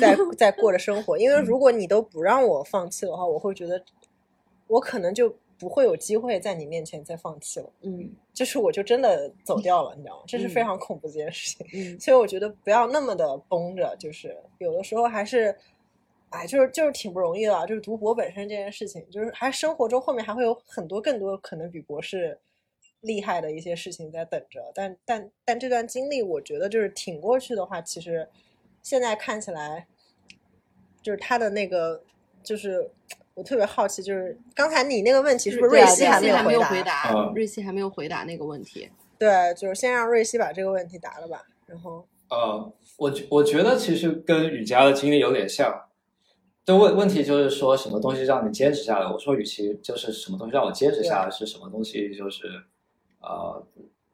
[0.00, 3.80] 在在过着生活，因为如果你都不让我放弃的话，我会觉得
[4.66, 7.70] 我可能就不会有机会在你面前再放弃了。
[7.82, 10.22] 嗯就是我就真的走掉了，你知道吗？
[10.26, 11.66] 这是非常恐怖的一件事情。
[11.72, 15.56] 嗯所以我觉得不要那么的绷着，就是有的时候还是，
[16.30, 17.64] 哎，就是就是挺不容易的啊。
[17.64, 22.38] 就是读博本身这件事情，就是还生活中后面还会有很多更多可能比博士
[23.06, 24.72] 厉害的一些事情在等着。
[24.74, 28.28] 但但但这段经历，我觉得就是挺过去的话，其实
[28.82, 29.86] 现在看起来，
[31.00, 32.02] 就是他的那个，
[32.42, 32.90] 就是
[33.34, 38.90] 我特别好奇，就是刚才你那个问题是不是瑞希还没有回回答嗯，瑞希还没有回答那个问题。
[39.18, 45.82] 对，就是先让瑞希把这个问题答了吧，然后呃，我觉我觉得其实跟雨佳的经历有点像。
[46.66, 49.06] 就问问题就是说什么东西让你坚持下来？
[49.06, 52.42] 我说，与其就是什么东西让我坚持下来，是什么东西就是
[53.26, 53.66] 呃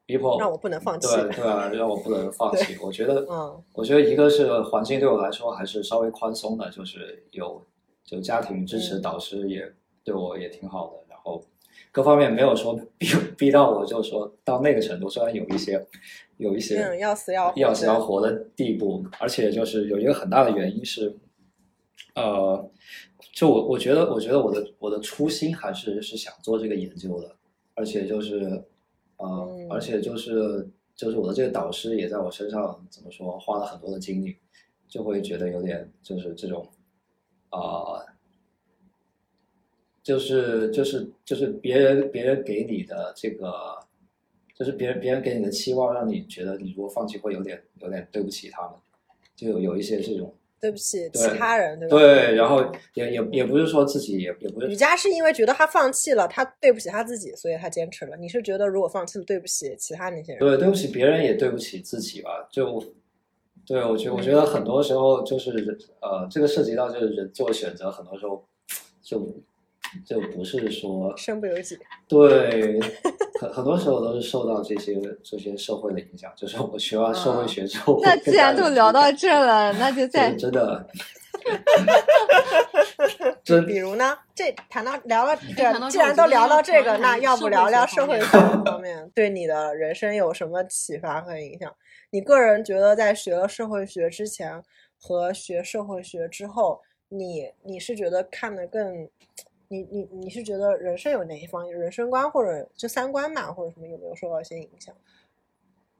[0.05, 1.07] 逼迫让我不能放弃。
[1.07, 2.75] 对对啊， 让我不能放弃。
[2.81, 7.63] 我觉得，嗯我觉得一个是环境对我来说还是稍微宽松的，就是有
[8.03, 9.71] 就家庭支持，嗯导师也
[10.03, 11.41] 对我也挺好的，然后
[11.91, 15.07] 各方面没有说逼 逼到我，就说到那个程度。
[15.09, 15.87] 虽然有一些
[16.37, 21.15] 有一些嗯，要死要活要死要活的地步，而且就是有一个很大的原因是，
[22.15, 22.69] 呃，
[23.33, 27.33] 就我我觉得我觉得我的我的初心还是是想做这个研究的，
[27.75, 28.61] 而且就是
[29.17, 34.35] 呃，嗯而且就是就是我的这个导师也在我身上怎么说花了很多的精力，
[34.87, 36.67] 就会觉得有点就是这种
[37.49, 37.59] 啊。
[37.59, 38.05] 呃
[40.03, 43.79] 就是就是就是别人别人给你的这个，
[44.53, 48.71] 就是别人别人给你的期望，让你觉得你如果放弃会有点有点对不起他们，
[49.33, 51.97] 就有有一些这种对不起对其他人，对吧？
[51.97, 58.15] 对，然后也也也不是说自己也也不是雨佳是因为觉得他放弃了，他对不起他自己，所以他坚持了。
[58.15, 60.39] 你是觉得如果放弃了，对不起其他那些人？
[60.39, 62.81] 对对不起别人也对不起自己吧，就
[63.67, 68.41] 对我觉得我觉得很多时候就是呃，这个涉及到就是人做选择，很多时候
[69.01, 69.19] 就
[70.05, 71.77] 就不是说身不由己。
[72.07, 72.79] 对，
[73.43, 76.31] 很很多时候都是受到这些这些社会的影响。
[76.35, 80.87] 就是我学完社会学之后，那既然都聊到这了，那就 再真真的，
[83.43, 88.25] 真比如呢，这谈到聊了这个，谈到这既然都聊到这个，那要不聊聊社社会学
[88.65, 91.73] 方面对你的人生有什么启发和影响？
[92.11, 94.63] 你个人觉得在学了社会学之前
[94.97, 96.79] 和学社会学之后，
[97.09, 99.09] 你你是觉得看的更，
[99.73, 104.93] 你你你是觉得人生有哪一方人生观或者就三观嘛，或者什么有没有受到一些影响？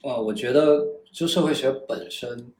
[0.04, 2.54] 呃，我觉得就社会学本身，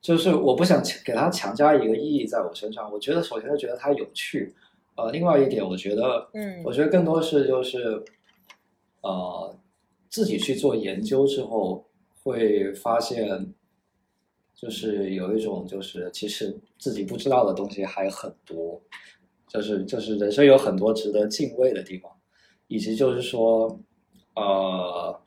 [0.00, 2.92] 就是我不想给它强加一个意义在我身上。
[2.92, 4.54] 我觉得首先是觉得它有趣，
[4.96, 8.00] 呃，另外一点我觉得，嗯我觉得更多是就是，
[9.00, 9.56] 呃，
[10.08, 11.84] 自己去做研究之后
[12.22, 13.52] 会发现，
[14.54, 18.80] 就是有一种就是其实自己不知道的东西还很多，
[19.50, 22.10] 就是就是人生有很多值得敬畏的地方，
[22.68, 23.78] 以及就是说，
[24.34, 25.20] 呃。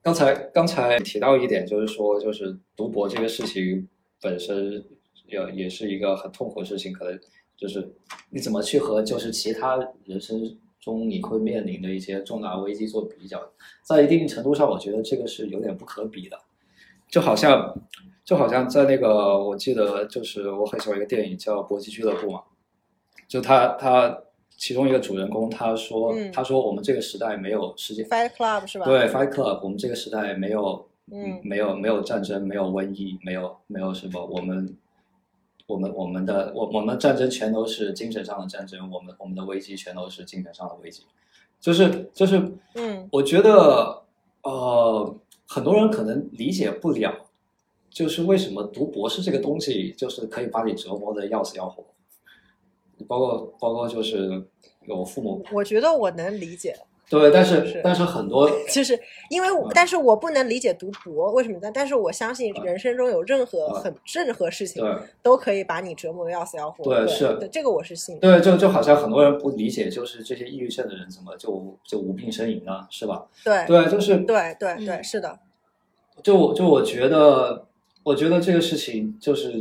[0.00, 3.86] 刚才刚才提到一点，就是说，就是读博这个事情
[4.22, 4.82] 本身
[5.26, 7.18] 也也是一个很痛苦的事情，可能
[7.58, 7.92] 就是
[8.30, 13.50] 你怎么去和就是其他人生中你会面临的一些重大危机做比较，
[13.82, 16.38] 在一定程度上，我觉得这个是有点不可比的，
[17.10, 17.78] 就好像
[18.24, 22.44] 就好像在那个我记得就是我很喜欢一个电影叫《搏击俱乐部》嘛，
[23.28, 24.18] 就他他
[24.56, 28.84] 其中一个主人公他说、嗯他说我们这个时代没有世界 Fight Club 是吧？
[28.86, 34.76] 对，Fight Club，我们这个时代没有，嗯没有没有战争，没有瘟疫，没有没有什么，我们
[35.66, 41.02] 我们我们的我我们战争全都是精神上的战争，我们我们的危机全都是精神上的危机，
[41.60, 42.42] 就是就是，
[42.74, 44.02] 嗯我觉得
[44.42, 45.14] 呃，
[45.46, 47.14] 很多人可能理解不了，
[47.90, 51.84] 就是为什么读博士这个东西，就是可以把你折磨的要死要活，
[53.06, 54.42] 包括包括就是
[54.86, 56.74] 有父母我觉得我能理解，
[57.10, 58.98] 对，但是是但是很多 就是
[59.30, 64.94] 因为我，嗯但是我不能理解读博为什么但但是我相信人生中有任何很任何事情对。
[65.22, 66.84] 都可以把你折磨的要死要活。
[66.84, 68.18] 对，对是对，这个我是信。
[68.18, 72.86] 对，就就好像很多人不理解，就是这些抑郁症的人怎么就就无病呻吟呢？
[72.90, 73.26] 是吧？
[73.44, 75.38] 对对，就是对对对，嗯是的，
[76.22, 77.66] 就我就我觉得，
[78.02, 79.52] 我觉得这个事情就是，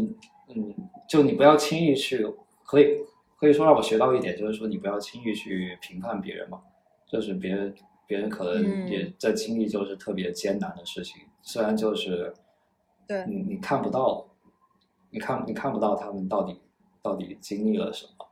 [0.56, 0.74] 嗯，
[1.08, 2.26] 就你不要轻易去，
[2.66, 2.98] 可以
[3.40, 6.62] 可以说让我学到一点，就是说你不要轻易去评判别人嘛，
[7.08, 7.74] 就是别人
[8.06, 12.34] 别人可能嗯也在经历就是特别艰难的事情，虽然就是
[13.08, 14.28] 对你你看不到，
[15.10, 16.60] 你看你看不到他们到底
[17.02, 18.28] 到底经历了什么，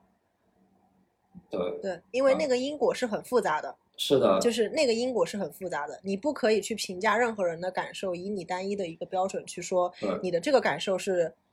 [1.49, 3.75] 对对，因为嗯那个因果是很复杂的。
[3.97, 11.44] 是的，就是那个因果是很复杂的，你不可以去评价任何人的感受，以你单一的一个标准去说对你的这个感受是极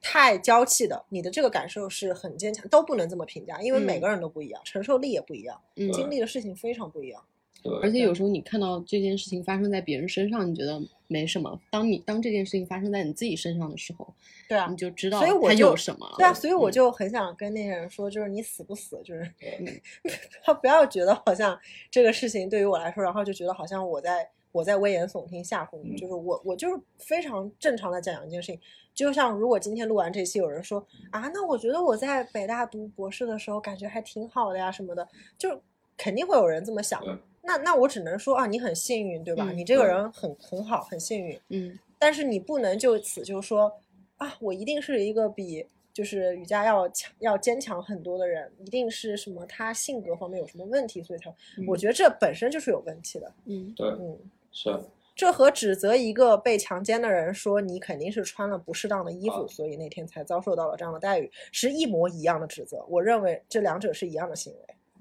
[0.00, 7.22] 太娇气的，你的这个感受是很坚强，都不能这么评价，因为每嗯个人都不一样，承受力也不一样，嗯，经历的事情非常不一样。
[7.62, 14.12] 对，而且有时候你看到这件事情发生在别人身上，你觉得没什么；当你当这件事情发生在你自己身上的时候，
[14.48, 16.16] 对啊你，就知道它所以我就有什么了。
[16.18, 19.22] 对啊，所以我嗯就很想跟那些人说，就是你死不死，就是
[19.60, 19.80] 嗯
[20.42, 21.56] 他不要觉得好像
[21.88, 28.60] 这个事情对于我来说，然后就觉得好像我在我在危言耸听吓唬你，嗯就是我我就是非常正常的讲一件事情，
[28.94, 35.06] 就像如果今天录完这期，有人说啊，那我觉得我在北大读博士的时候感觉还挺好的呀什么的，
[35.38, 35.60] 就
[35.96, 37.02] 肯定会有人这么想。
[37.42, 39.48] 那那我只能说啊，你很幸运，对吧？
[39.50, 41.40] 嗯你这个人很很好，很幸运。
[41.48, 43.72] 嗯但是你不能就此就说
[44.16, 51.34] 啊，我一定是一个比就是瑜伽要强要坚强很多的人，一定是什么他性格方面有什么问题，所以才，
[51.66, 53.32] 我觉得这本身就是有问题的。
[53.46, 54.18] 嗯对，嗯，
[54.52, 54.70] 是，
[55.14, 62.84] 这和指责一个被强奸的人说你肯定是穿了不适当的衣服，啊所以那天才遭受到了这样的待遇，是一模一样的指责。
[62.88, 64.60] 我认为这两者是一样的行为。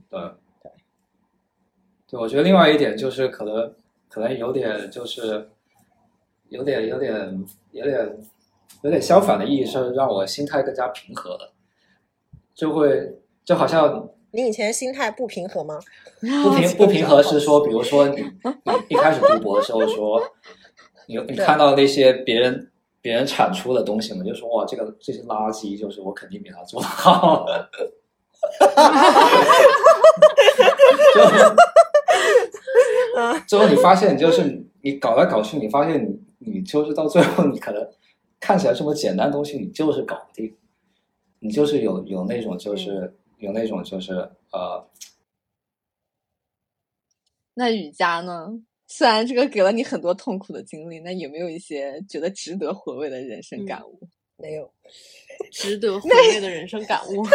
[0.09, 0.19] 对，
[2.07, 3.73] 对，我觉得另外一点就是可能
[4.09, 5.49] 可能有点就是
[6.49, 8.19] 有点有点有点
[8.81, 11.53] 有点相反的意义，是让我心态更加平和了，
[12.53, 15.79] 就会就好像你以前心态不平和吗？
[16.43, 18.15] 不平不平和是说，比如说你
[18.63, 20.21] 你一开始读博的时候说，
[21.07, 27.45] 你你看到那些别人别人产出的东西，嘛就说哇，这个这些垃圾，就是我肯定比他做得好。
[33.47, 37.85] 就最后你发现，就是你搞来搞去，你发现你你就是到最后，你可能
[38.39, 40.55] 看起来这么简单的东西，你就是搞不定，
[41.39, 44.13] 你就是有有那种就是有那种就是
[44.51, 44.87] 呃
[47.53, 48.61] 那雨佳呢？
[48.87, 53.99] 虽然这个给了你很多痛苦的经历，那有没有一些觉得值得回味的人生感悟？
[54.37, 54.71] 没有，
[55.51, 57.25] 值得 回味的人生感悟。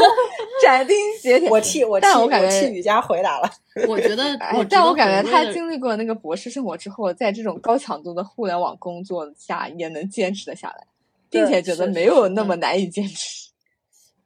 [0.62, 1.48] 斩钉截铁。
[1.48, 3.50] 我替我替但我感觉替雨佳回答了。
[3.88, 10.86] 我觉得哎我，但我感觉他经经历过那个博士生活之后，在这种高强度的互联网工作下，也能坚持的下来，
[11.30, 13.49] 并且觉得没有那么难以坚持。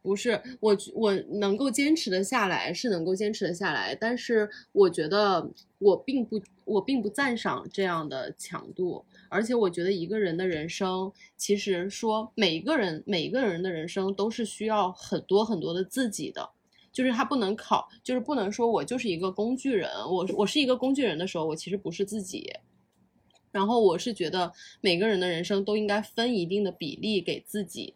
[0.05, 16.51] 不是我，我能够坚持的下来是能够坚持的下来，但是我觉得我并不，我并不赞赏这样的强度，而且我觉得一个人的人生，其实说每一个人每一个人的人生都是需要很多很多的自己的，
[16.93, 22.53] 就是他不能考，就是不能说我就是一个工具人，我我是一个工具人的时候，我其实不是自己。
[23.51, 27.95] 然后我是觉得每个人的人生都应该分一定的比例给自己，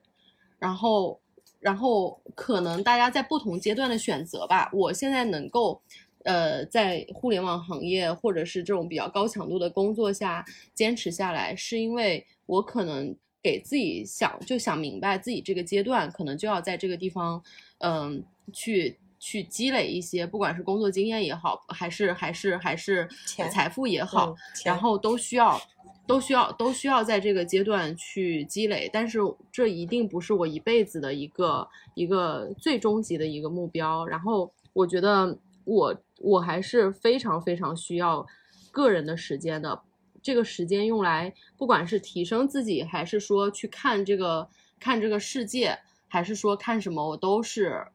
[0.58, 1.20] 然后，
[1.60, 4.70] 然后可能大家在不同阶段的选择吧。
[4.72, 5.80] 我现在能够，
[6.24, 10.44] 呃，在互联网行业或者是这种比较高强度的工作下
[10.74, 17.42] 坚持下来，是因为我可能给自己想就想明白自己这个阶段可能就要在这个地方，
[17.78, 18.98] 嗯、去。
[19.20, 23.08] 去积累一些，不管是工作经验也好，还是还是还是
[23.50, 24.32] 财富也好，
[24.64, 25.60] 然后都需要，
[26.08, 28.88] 都需要，都需要在这个阶段去积累。
[28.92, 29.18] 但是
[29.52, 34.06] 这一定不是我一辈子的一个一个最终极的一个目标。
[34.06, 38.26] 然后我觉得我我还是非常非常需要
[38.72, 39.82] 个人的时间的。
[40.20, 44.48] 这个时间用来，不管是提升自己，还是说去看这个
[44.80, 47.86] 看这个世界，还是说看什么，我都是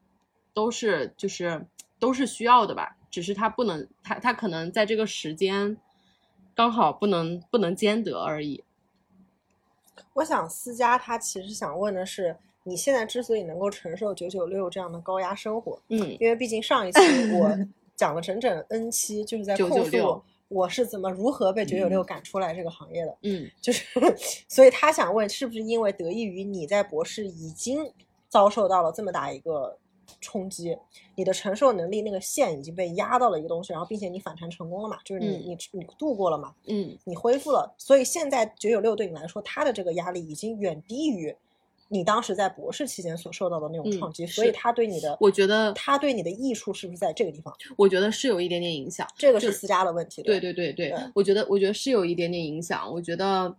[0.54, 1.66] 都是就是
[1.98, 2.96] 都是需要的吧。
[3.10, 5.76] 只是它不能，它它可能在这个时间
[6.54, 8.62] 刚好不能不能兼得而已。
[10.14, 17.00] 我想思佳他其实想问的是，你现在之所以能够承受九九六这样的高压生活，嗯因为毕竟上一期
[17.34, 17.50] 我
[17.96, 23.84] 讲了整整 N 期，就是在控诉我是怎么如何被九九六赶出来这个行业的，嗯就是
[24.46, 27.92] 所以他想问，是不是因为得益于你在博士已经
[28.28, 29.76] 遭受到了这么大一个
[30.20, 30.76] 冲击，
[31.14, 41.34] 你的承受能力那个线已经被压到了一个东西，然后并且你反弹成功了嘛，就是你、嗯你你度过了嘛，嗯你恢复了，所以现在九九六对你来说，它的这个压力已经远低于
[41.88, 47.54] 你当时在博士期间所受到的那种嗯创击，是所以它对你的，我觉得它对你的益处是不是在这个地方？
[47.76, 49.06] 我觉得是有一点点影响。
[49.16, 52.90] 这个是私家的问题，对对对对对，我觉得我觉得是有一点点影响。
[52.90, 53.54] 我觉得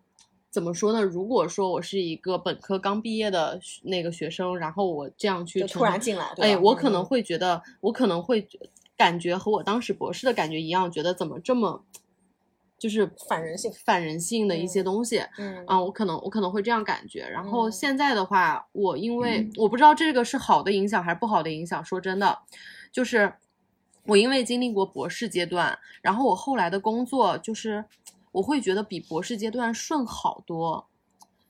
[0.56, 1.04] 怎么说呢？
[1.04, 8.48] 如果说我是一个本科刚毕业的那个学生，然后我这样去突然进来，对哎，我可能嗯会觉得，我可能会
[8.96, 11.84] 感觉和我当时博士的感觉一样，觉得怎么这么
[12.78, 15.22] 就是反人性反人性的一些嗯东西。
[15.38, 17.28] 嗯啊，我可能我可能会这样感觉。
[17.28, 21.84] 然后嗯现在的话，我因为我不知道这个是好的影响还是不好的影响。
[21.84, 22.40] 说真的，
[22.94, 23.34] 就是
[24.06, 27.84] 我因为经历过博士阶段，然后我后来的工作就是，
[28.36, 30.86] 我会觉得比博士阶段顺好多。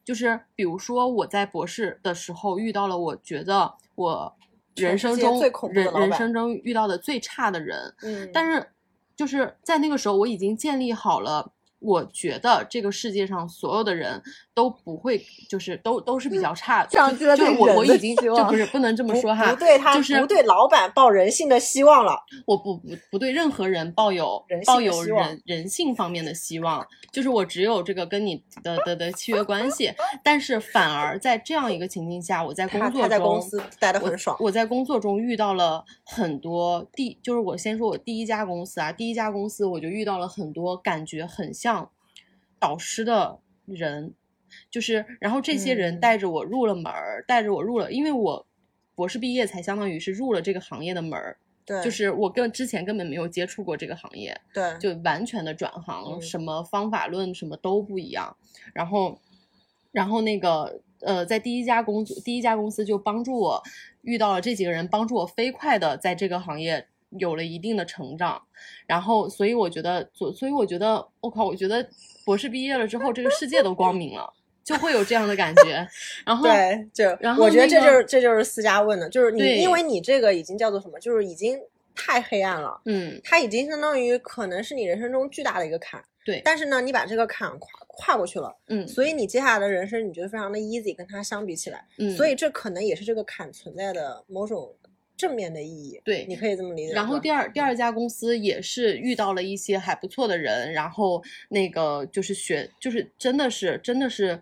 [0.03, 4.35] 就是比如说我在博士的时候遇到了，我觉得我
[4.75, 8.69] 人生中最恐人人生中遇到的最差的人，嗯但是
[9.15, 11.51] 就是在那个时候，我已经建立好了。
[11.85, 14.21] 我觉得这个世界上所有的人
[14.53, 22.17] 都不会，就是都都是比较差的，降低了就是我我已经就不是不能这么说哈，不对他就是不对老板抱人性的希望了。
[22.45, 29.91] 我不不不对任何人抱有人抱有人人性方面的希望，就是我只有这个跟你的的的契约关系，
[30.23, 34.35] 但是反而在这样一个情境下，我在工作中他他在公司待得我很爽。
[34.39, 41.74] 我在工作中遇到了很多第，就是我先说我第一家公司啊，第一家公司我就遇到了很多感觉很像
[42.59, 44.13] 导师的人，
[44.69, 45.99] 就是然后这些人嗯。
[45.99, 48.45] 带着我入了门儿，带着我入了，因为我
[48.95, 56.21] 博士毕业才相当于是入了这个行业的门儿，对，就是我跟之前根本没有接触过这个行业，对，就完全的转行，嗯。
[56.21, 58.37] 什么方法论什么都不一样。
[58.73, 59.19] 然后，
[59.91, 63.61] 然后那个呃，在第一家公司，第一家公司就帮助我
[64.01, 66.87] 遇到了这几个人，帮助我飞快的在这个行业
[67.19, 68.41] 有了一定的成长。
[68.85, 71.87] 然后，所以我觉得，所所以我觉得，我靠，我觉得
[72.25, 74.31] 博士毕业了之后，这个世界都光明了，
[74.63, 75.87] 就会有这样的感觉。
[76.25, 81.59] 然后，对，就然后我觉得这就是这就是私家问的，就是你因为你这个已经叫做什么，就是已经
[81.95, 86.03] 太黑暗了，嗯，它已经相当于可能是你人生中巨大的一个坎。
[86.25, 94.75] 对，但是呢，你把这个坎跨跨过去了，嗯所以你接下来的人生你觉得非常的 easy，跟它相比起来，嗯，所以这可能也是这个坎存在的某种
[95.17, 96.01] 正面的意义。
[96.03, 96.93] 对你可以这么理解。
[96.93, 104.41] 然后第二第二家公司也是遇到了一些还不错的人，然后那个就是学，就是真的是真的是，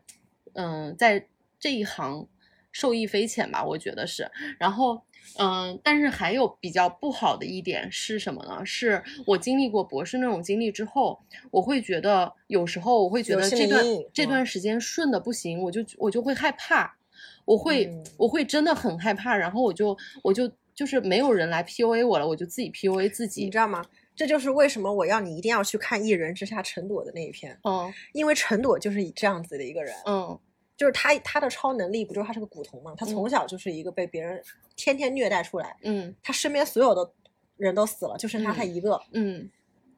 [0.53, 1.27] 嗯、在
[1.59, 2.27] 这一行
[2.71, 4.29] 受益匪浅吧，我觉得是。
[4.59, 5.01] 然后
[5.39, 8.63] 嗯、但是还有比较不好的一点是什么呢？
[8.65, 11.17] 是我经历过博士那种经历之后，
[11.49, 16.97] 我会觉得有时候我会觉得这段这段时间顺的不行，我就我就会害怕。
[17.45, 23.49] 我会、嗯我会真的很害怕，然后我就我就就是没有人来 PUA 我了，我就自己 PUA 自己你。
[23.49, 23.83] 知道吗？
[24.15, 30.39] 这就是为什么我要你一定要去看《一人之下》陈朵的那一篇，嗯因为陈朵就是以这样子的一个人，嗯
[30.77, 32.93] 就是他他的超能力不就是他是个古铜嘛？
[32.95, 34.39] 他从嗯小就是一个被别人
[34.75, 37.11] 天天虐待出来，嗯他身边所有的
[37.57, 39.01] 人都死了，就剩下他嗯一个。
[39.13, 39.49] 嗯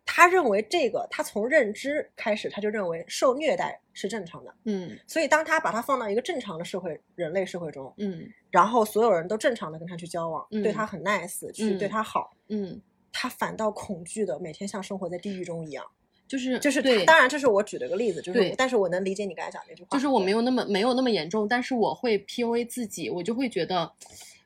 [0.05, 4.53] 他认为这个，他从认知开始，他就认为受虐待是正常的。
[4.65, 12.81] 嗯所以，当他把他放到一个正常的社会、人类社会中，嗯然后所有人都正常的跟他去交往，对嗯他很 nice，去对嗯他好，嗯，
[13.11, 15.83] 他反倒恐惧的每天像生活在地狱中一样。
[16.27, 23.91] 就是就是他对，当然这是我举的个例子，就是但是我能理解你刚才讲那句话，就是我没有有那么没有那么严重，但是我会 PUA 自己，我就会觉得，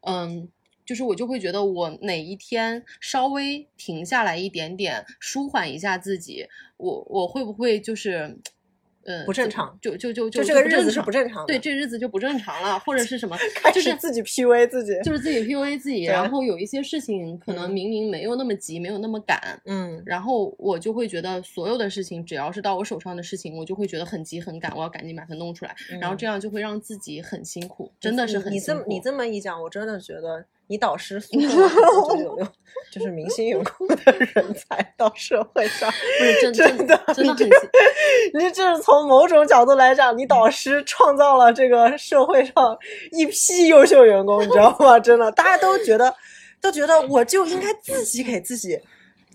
[0.01, 0.49] 嗯，
[0.90, 8.36] 就是我就会觉得我哪一天稍微停下来一点点，舒缓一下自己，我我会不会就是，
[9.04, 11.46] 嗯，不正常就就就就就这个日子是不正常。
[11.46, 17.72] 的，对，这日子就不正常了，或者是什么 开，就是始自己 PUA 自己，就是自己 PUA 自己， 然后有一些事情可能嗯。
[17.72, 28.56] 明明没有那么急，没有那么赶，嗯，然后我就会觉得所有的事情，只要是到我手上的事情，我就会觉得很急很赶，我要赶紧把它弄出来，然后这样就会让自己很辛苦，真的是很辛苦。
[28.56, 32.47] 你这么你这么一讲，我真的觉得你导师输送了九九六，
[32.91, 37.49] 就是明星员工的人才到社会上，不是真真的真的很
[38.36, 42.78] 你这是从某种角度来讲，你导师创造了这个社会上
[43.13, 44.99] 一批优秀员工，你知道吗？
[44.99, 46.13] 真的，大家都觉得
[46.61, 48.80] 都觉得我就应该自己给自己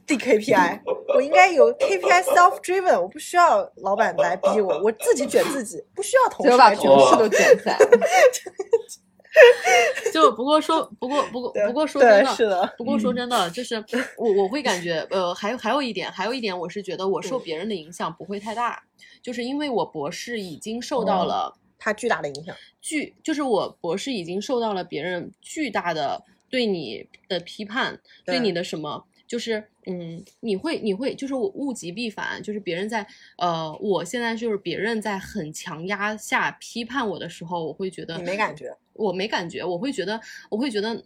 [0.06, 0.82] 定 KPI，
[1.16, 6.96] 我应该有 KPI self driven，我不需要老板来逼我，我自己卷自己，不需要同事来卷我。
[6.96, 7.88] 同事都卷起来了。
[10.12, 13.76] 就不过说不过不过不过说真的，是的不过说真的，就是
[14.16, 18.82] 我我会感觉呃，还有还有一点，还有一点，我是觉得我受嗯别人的影响不会太大，
[19.22, 21.58] 就是因为我博士已经受到哦了。
[21.76, 22.56] 它巨大的影响。
[22.80, 33.06] 巨，就是我博士已经受到了别人巨大的对你的批判，对对你的什么，就是嗯，你会你会就是我物极必反，就是别人在
[33.36, 40.20] 呃，我现在就是别人在很强压下批判我的时候，我会觉得你没感觉，我没感觉，我会觉得
[40.50, 41.04] 我会觉得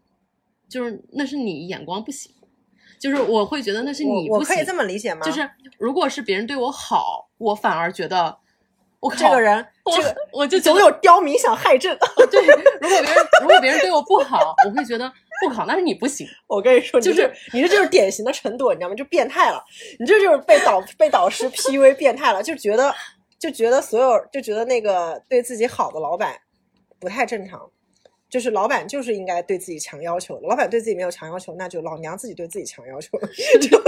[0.68, 2.32] 就是那是你眼光不行，
[2.98, 5.20] 就是我会觉得那是你不行，我我可以这么理解吗？
[5.24, 8.36] 就是如果是别人对我好，我反而觉得
[9.00, 11.96] 我靠这个人，我这个我就觉得总有刁民想害朕。
[12.30, 12.46] 对，
[12.80, 15.10] 如果别人如果别人对我不好，我会觉得
[15.40, 16.26] 不好，那是你不行。
[16.48, 18.94] 我跟你说，就是你这就是典型的陈朵，你知道吗？
[18.94, 19.64] 就变态了，
[19.98, 22.92] 你这就是被导被导师 PUA 变态了，就觉得
[23.38, 26.36] 就觉得所有就觉得那个对自己好的老板
[26.98, 27.70] 不太正常。
[28.28, 33.18] 就是老板就是应该对自己强要求，老板对自己没有强要求，那就老娘自己对自己强要求。
[33.60, 33.78] 就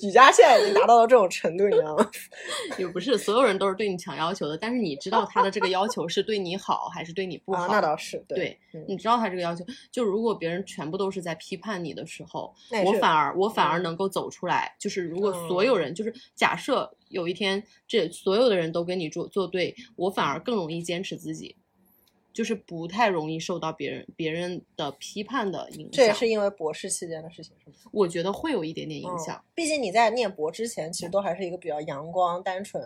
[0.00, 2.10] 举家现在已经达到了这种程度，你知道吗？
[2.78, 7.64] 也不是所有人都是对你强要求的，但是你知道他的这个要求是对你好还是对你不好？
[7.64, 9.64] 啊，那倒是对，嗯你知道他这个要求。
[9.90, 12.54] 就如果别人全部都是在批判你的时候
[12.84, 14.74] 我反而我反而嗯能够走出来。
[14.78, 21.54] 就是如果所嗯有人，就是假设有一天这所有的人都跟你做做对，我反而更容易坚持自己。
[22.32, 27.76] 就是不太容易受到别人别人的批判的影响，这也是因为博士期间的事情，是吗？
[27.92, 29.34] 我觉得会有一点点影响。
[29.36, 29.44] 嗯。
[29.54, 32.82] 毕竟你在念博之前，其实都还是一个比较阳光、单纯，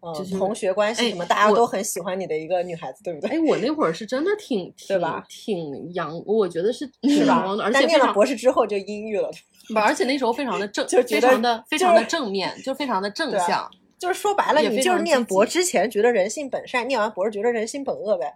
[0.00, 3.30] 嗯、就是同学关系哎什么，大家都很喜欢你的一个女孩子，对不对？
[3.30, 9.30] 哎，我那会儿是真的挺 挺挺阳，我觉得是挺是吧阳光的，而且念了博士之后就阴郁了，
[9.74, 13.70] 不而且那时候非常的正， 就觉得非常的非常的正面，就非常的正向。
[13.98, 18.34] 就是说白了，你就是念博之前觉得人性本善，念完博士觉得人性本恶呗。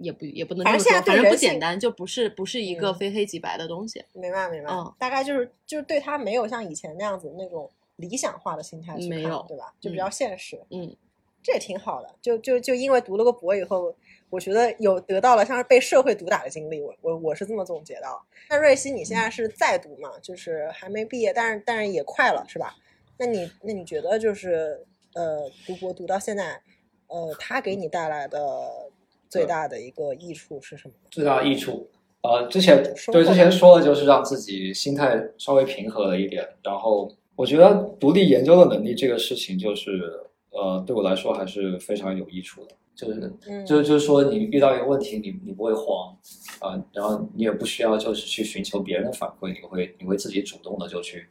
[0.00, 4.04] 也不也不能反正现在这么说，反正不简单，就不是不是一个嗯非黑即白的东西。
[4.12, 9.72] 明白明白，嗯大概就是就是对他没有像以前那样子那种理想化的心态去看，没有对吧？
[9.80, 10.96] 就比嗯较现实，嗯，
[11.42, 12.14] 这也挺好的。
[12.20, 13.94] 就就就因为读了个博以后，
[14.30, 18.24] 我觉得有得到了像是被社会毒打的经历，我我我是这么总结到。
[18.50, 20.18] 那瑞希，你现在是在读嘛？
[20.20, 22.76] 就是还没毕业，但是但是也快了，是吧？
[23.18, 26.60] 那你那你觉得就是呃，读博读到现在，
[27.08, 28.90] 呃，他给你带来的
[29.28, 30.94] 最大的一个益处是什么？
[31.10, 31.88] 最大的益处。
[32.22, 40.20] 呃，之前对之前说的就是让自己心态稍微平和了一点，然后我觉得独立研究的能力这个事情，就是
[40.50, 42.70] 呃对我来说还是非常有益处的。
[42.96, 46.12] 就是嗯，就是就是说，你遇到一个问题，你你不会慌，
[46.58, 51.28] 啊、然后你也不需要就是去寻求别人的反馈，你会你会自己主动的就去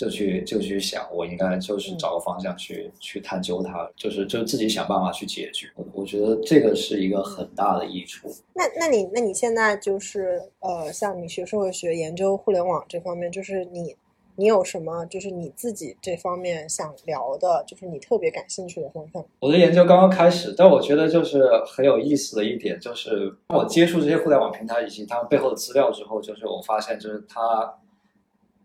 [0.00, 5.68] 就去就去想，我应该就是找个方向去、去探究它，就是就自己想办法去解决。
[5.76, 8.34] 我我觉得这个是一个很大的益处。
[8.54, 13.94] 那那你那你现在就是呃，像你学社会学、研究互联网这方面，就是你
[14.36, 19.22] 你有什么就是你自己这方面想聊的，就是你特别感兴趣的方向？
[19.40, 27.70] 我的研究刚刚开始，但我觉得就是很有意思的一点，就是当我接触这些互联网平台以及他们背后的资料之后，就是我发现，就是它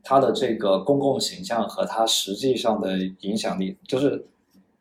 [0.05, 4.23] 他的这个公共形象和他实际上的影响力，就是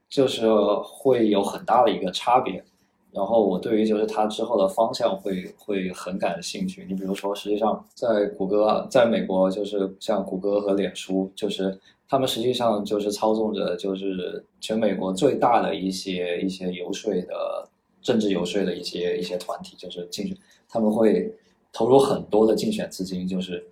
[0.09, 0.47] 就是
[0.85, 2.63] 会有很大的一个差别。
[3.11, 6.85] 然后我对于就是他之后的方向会会很感兴趣。
[6.89, 17.69] 你比如说，实际上在谷歌，在美国就是像谷歌和脸书，就是他们实际上就是操纵着就是全美国最大的一些一些游说的
[18.03, 20.37] 政治游说的一些一些团体，就是竞选，
[20.69, 21.33] 他们会
[21.73, 23.65] 投入很多的竞选资金，就是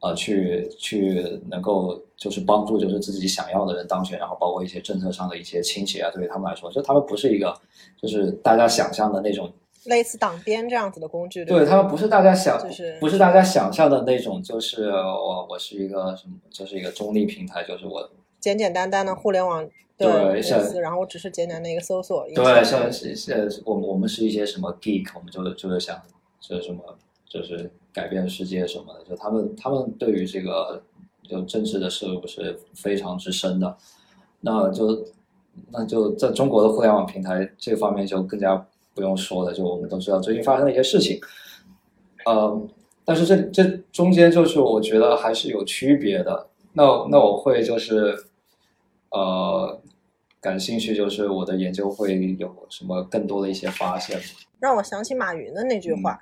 [0.00, 7.54] 呃去去能够就是帮助就是自己想要的人当选，然后包括一些政策上的一些倾斜啊，对于他们来说，就他们不是一个
[8.00, 9.52] 就是大家想象的那种
[9.84, 22.26] 类似党鞭这样子的工具，对吧他们不是大家想，就是不是大家想象的那种，就是我我是一个什么，就是一个中立平台，就是我简简单单的互联网对像司，然后我只是简单的一个搜索。
[22.34, 26.00] 对，像是是我们我们是一些什么 geek，我们就就是想
[26.40, 26.82] 就是什么
[27.30, 30.82] 就是改变世界什么的，就他们他们对于这个
[31.22, 33.76] 就政治的摄入是非常之深的，
[34.40, 35.06] 那就
[35.70, 41.20] 那就在中国的互联网平台这方面就更加不用说了，就我们都知道最近发生的一些事情，
[42.26, 42.68] 呃，
[43.04, 46.48] 但是这这中间就是我觉得还是有区别的。
[46.72, 48.16] 那那我会就是
[49.10, 49.80] 呃
[50.40, 54.20] 感兴趣，就是我的研究会有什么更多的一些发现
[54.60, 56.20] 让我想起马云的那句话，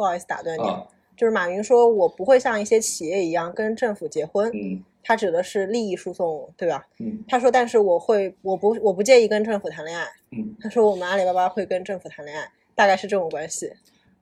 [0.00, 0.82] 不好意思打断你，啊，
[1.14, 6.86] 就是马云说我不会像一些企业一样跟政府结婚，嗯他指的是利益输送，对吧？
[7.00, 10.06] 嗯他说，但是我会，我不，我不介意跟政府谈恋爱。
[10.30, 13.70] 嗯，他说我们阿里巴巴会跟政府谈恋爱，大概是这种关系。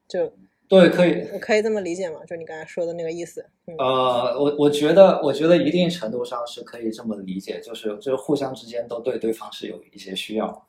[0.08, 0.32] 就
[0.66, 1.24] 对，可以。
[1.32, 2.18] 我可以这么理解吗？
[2.26, 3.46] 就你刚才说的那个意思。
[3.66, 10.66] 嗯，呃，我我觉得，我觉得一定程度上是可以这么理解，就是就是互相之间都对对方是有一些需要。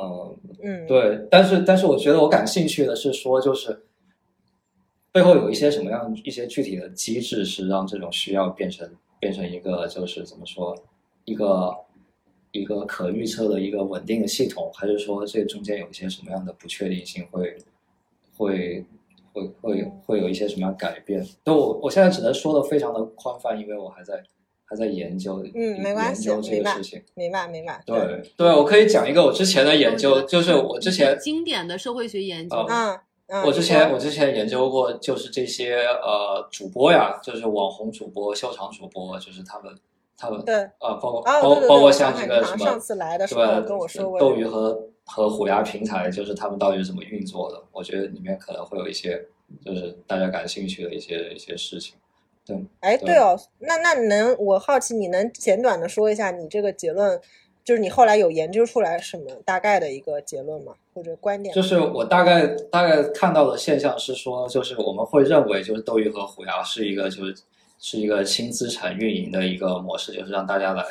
[0.00, 3.84] 嗯，嗯，对，但是但是我觉得我感兴趣的是说，就是
[5.12, 8.88] 背后有一些什么样一些具体的机制，是让这种需要变成
[9.18, 10.76] 变成一个就是怎么说
[11.24, 11.74] 一个
[12.52, 17.56] 一个可预测的一个稳定的系统，还是说这中间有一些什么样的不确定性会
[18.36, 18.84] 会
[19.32, 21.26] 会会会有一些什么样改变？
[21.44, 24.22] 那我我现在只能说的非常的宽泛，因为我还在
[24.68, 27.02] 还在研究嗯没关系研究这明白个事情。
[27.14, 27.82] 明白明白。
[27.86, 32.98] 对对，我可以讲一个我之前的研究，就是我之前经典的社会学研究，哦嗯
[33.28, 39.74] 嗯，我之前我之前研究过，就是这些呃主播呀，就是网红主播、秀场主播，就是他们
[40.16, 47.62] 他们对呃包括啊，包包括像这个什想起你好像上次来的时候跟我说过斗鱼和和虎牙平台，就是他们到底是怎么运作的？
[47.72, 49.22] 我觉得里面可能会有一些，
[49.64, 51.94] 就是大家感兴趣的一些一些事情。
[52.48, 57.20] 对，哎，对对哦，那那能我好奇，你能简短的说一下你这个结论，
[57.62, 60.72] 就是你后来有研究出来什么大概的一个结论吗？
[60.94, 61.54] 或者观点？
[61.54, 67.36] 就是我大概大概看到的现象是说，就是我们会认为，就是斗鱼和虎牙是一个就是
[67.78, 70.84] 是一个轻资产运营的一个模式，就是让大家来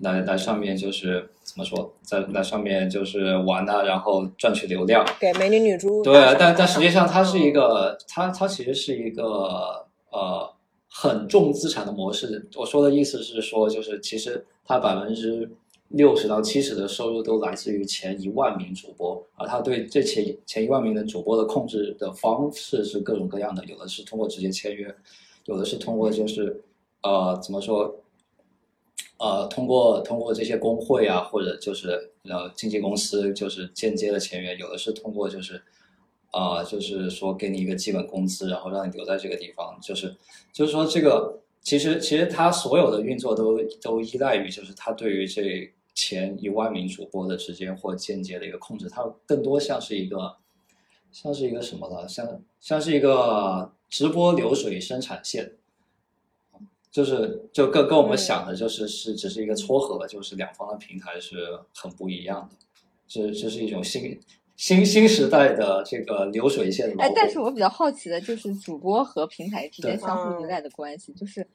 [0.00, 5.06] 来来上面就是怎么说，在在上面就是玩啊，然后赚取流量。
[5.20, 10.52] 给美女女猪对，但但实际上它是一嗯个，它它其实是一个呃
[10.98, 12.48] 很重资产的模式。
[12.54, 15.50] 我说的意思是说，就是其实他百分之
[15.88, 24.94] 六十到七十的收入都来自于前一万名主播，而他对这前前一万名的主播的控制的方式是各种各样的，有的是通过直接签约，
[25.44, 26.62] 有的是通过就是
[27.02, 27.94] 呃怎么说？
[29.18, 35.62] 呃，通过通过这些工会啊，或者就是呃经纪公司，就是间接的签约，有的是通过就是，
[36.30, 40.14] 啊、就是说给你一个基本工资，然后让你留在这个地方，就是
[40.52, 50.36] 就是说这个其实其实它所有的运作都都依赖于就是它对于这前一万名主播的直接或间接的一个控制，它更多像是一个
[51.10, 52.06] 像是一个什么了？
[52.06, 55.52] 像像是一个直播流水生产线。
[56.88, 62.56] 就是就跟跟我们想的，就是是只是一个撮合，就是两方的平台是很不一样的，
[63.06, 64.18] 这这是一种新
[64.56, 67.02] 新新时代的这个流水线的。
[67.02, 71.46] 哎，但是我比较好奇的就是主播和平台之间相互依赖的关系，就是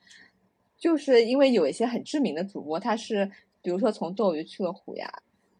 [0.78, 3.30] 就是因为有一些很知名的主播，他是
[3.62, 5.12] 比如说从斗鱼去了虎牙，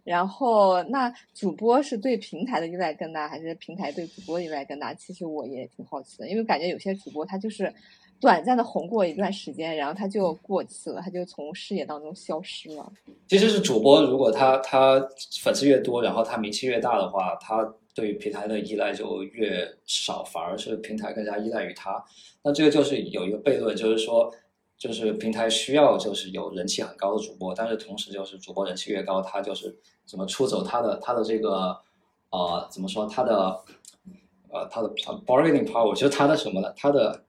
[0.04, 4.94] 然后那主播是对平台的依赖更大，还是平台对主播的依赖更大？
[4.94, 7.74] 其实我也挺好奇的，因为感觉有些主播他就是
[8.22, 12.94] 短暂的红过一段时间，然后他就过气了，他就从视野当中消失了。
[13.28, 15.04] 其实是主播，如果他他
[15.42, 22.02] 粉丝越多，然后他名气越大的话，他对于平台的依赖就越少，反而是平台更加依赖于他。
[22.44, 24.32] 那这个就是有一个悖论，就是说，
[24.78, 31.76] 就是平台需要就是有人气很高的主播，但是同时就是主播人气越高，他就是怎么出走他的他的这个
[32.30, 33.60] 呃怎么说他的
[34.52, 36.72] 呃他的呃 bargaining power，就是他的什么呢？
[36.78, 37.24] 他的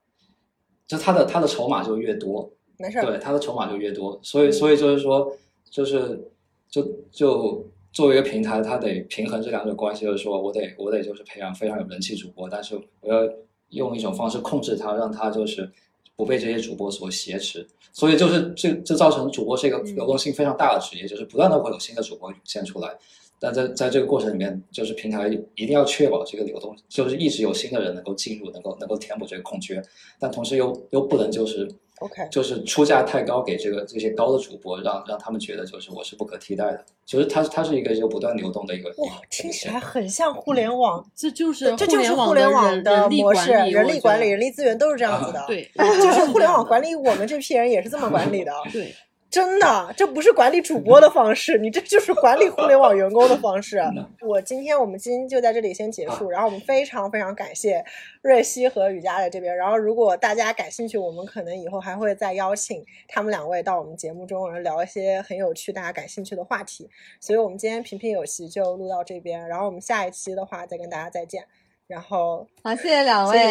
[0.87, 2.51] 就他的他的筹码就越多。
[2.79, 5.33] 没事儿，对，他的筹码就越多，所以所以就是说，
[5.71, 6.29] 就是
[6.69, 13.21] 就就作为一个平台，他得平衡这两种关系，就是说我得我得就是培养非常有人气主播，但是我要
[13.69, 15.71] 用一种方式控制他，让他就是
[16.17, 22.99] 不被这些主播所挟持，所以就是这这造成主播是一个流动性非常大的职业，就是不断的会有新的主播涌现出来。
[23.43, 25.27] 但在在这个过程里面，就是平台
[25.57, 29.83] 一定要确保这个流动，就是一直有新的人能够进入，能够能够填补这个空缺，
[30.21, 31.69] 但同时又又不能就是
[31.99, 36.85] OK 就是出价太高给这个这些高的主播，让让他们觉得就是我是不可替代的。
[37.05, 38.89] 就是它它是一个就不断流动的一个。
[38.99, 45.45] 哇，听起来很像互联网，这就是这就是互联网的模式，人力管理、人力资源都是这样子的。
[45.49, 48.53] 对，就是互联网 管理我们这批人也是这么管理的。
[48.73, 48.95] 对，
[49.33, 53.83] 真的，这不是管理主播的方式，你这就是管理互联网员工的方式。
[54.21, 57.83] 我今天我们今天就在这里先结束，然后我们非常非常感谢
[58.21, 59.57] 瑞希和雨佳在这边。
[59.57, 66.91] 然后如果大家感兴趣，我们可能以后还会再邀请他们两位到我们节目中，然后聊一些很有趣、大家感兴趣的话题。
[67.19, 71.43] 所以我们今天平平有奇就录到这边，然后我们下一期的话再跟大家再见。
[71.87, 73.51] 然后好，谢谢两位，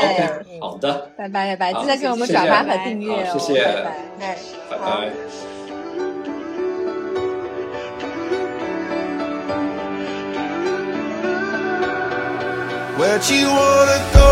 [0.59, 3.91] 好的，拜拜拜拜，好记得给我们转发和订阅哦，谢谢拜拜。
[4.19, 4.37] 哎，
[4.69, 5.01] 拜好。
[5.01, 5.60] 拜。
[12.97, 14.29] Where'd you wanna go?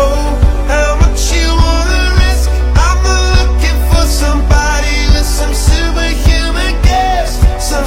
[0.68, 2.50] How much you wanna risk?
[2.76, 3.02] I'm
[3.36, 7.86] looking for somebody with some superhuman gifts, some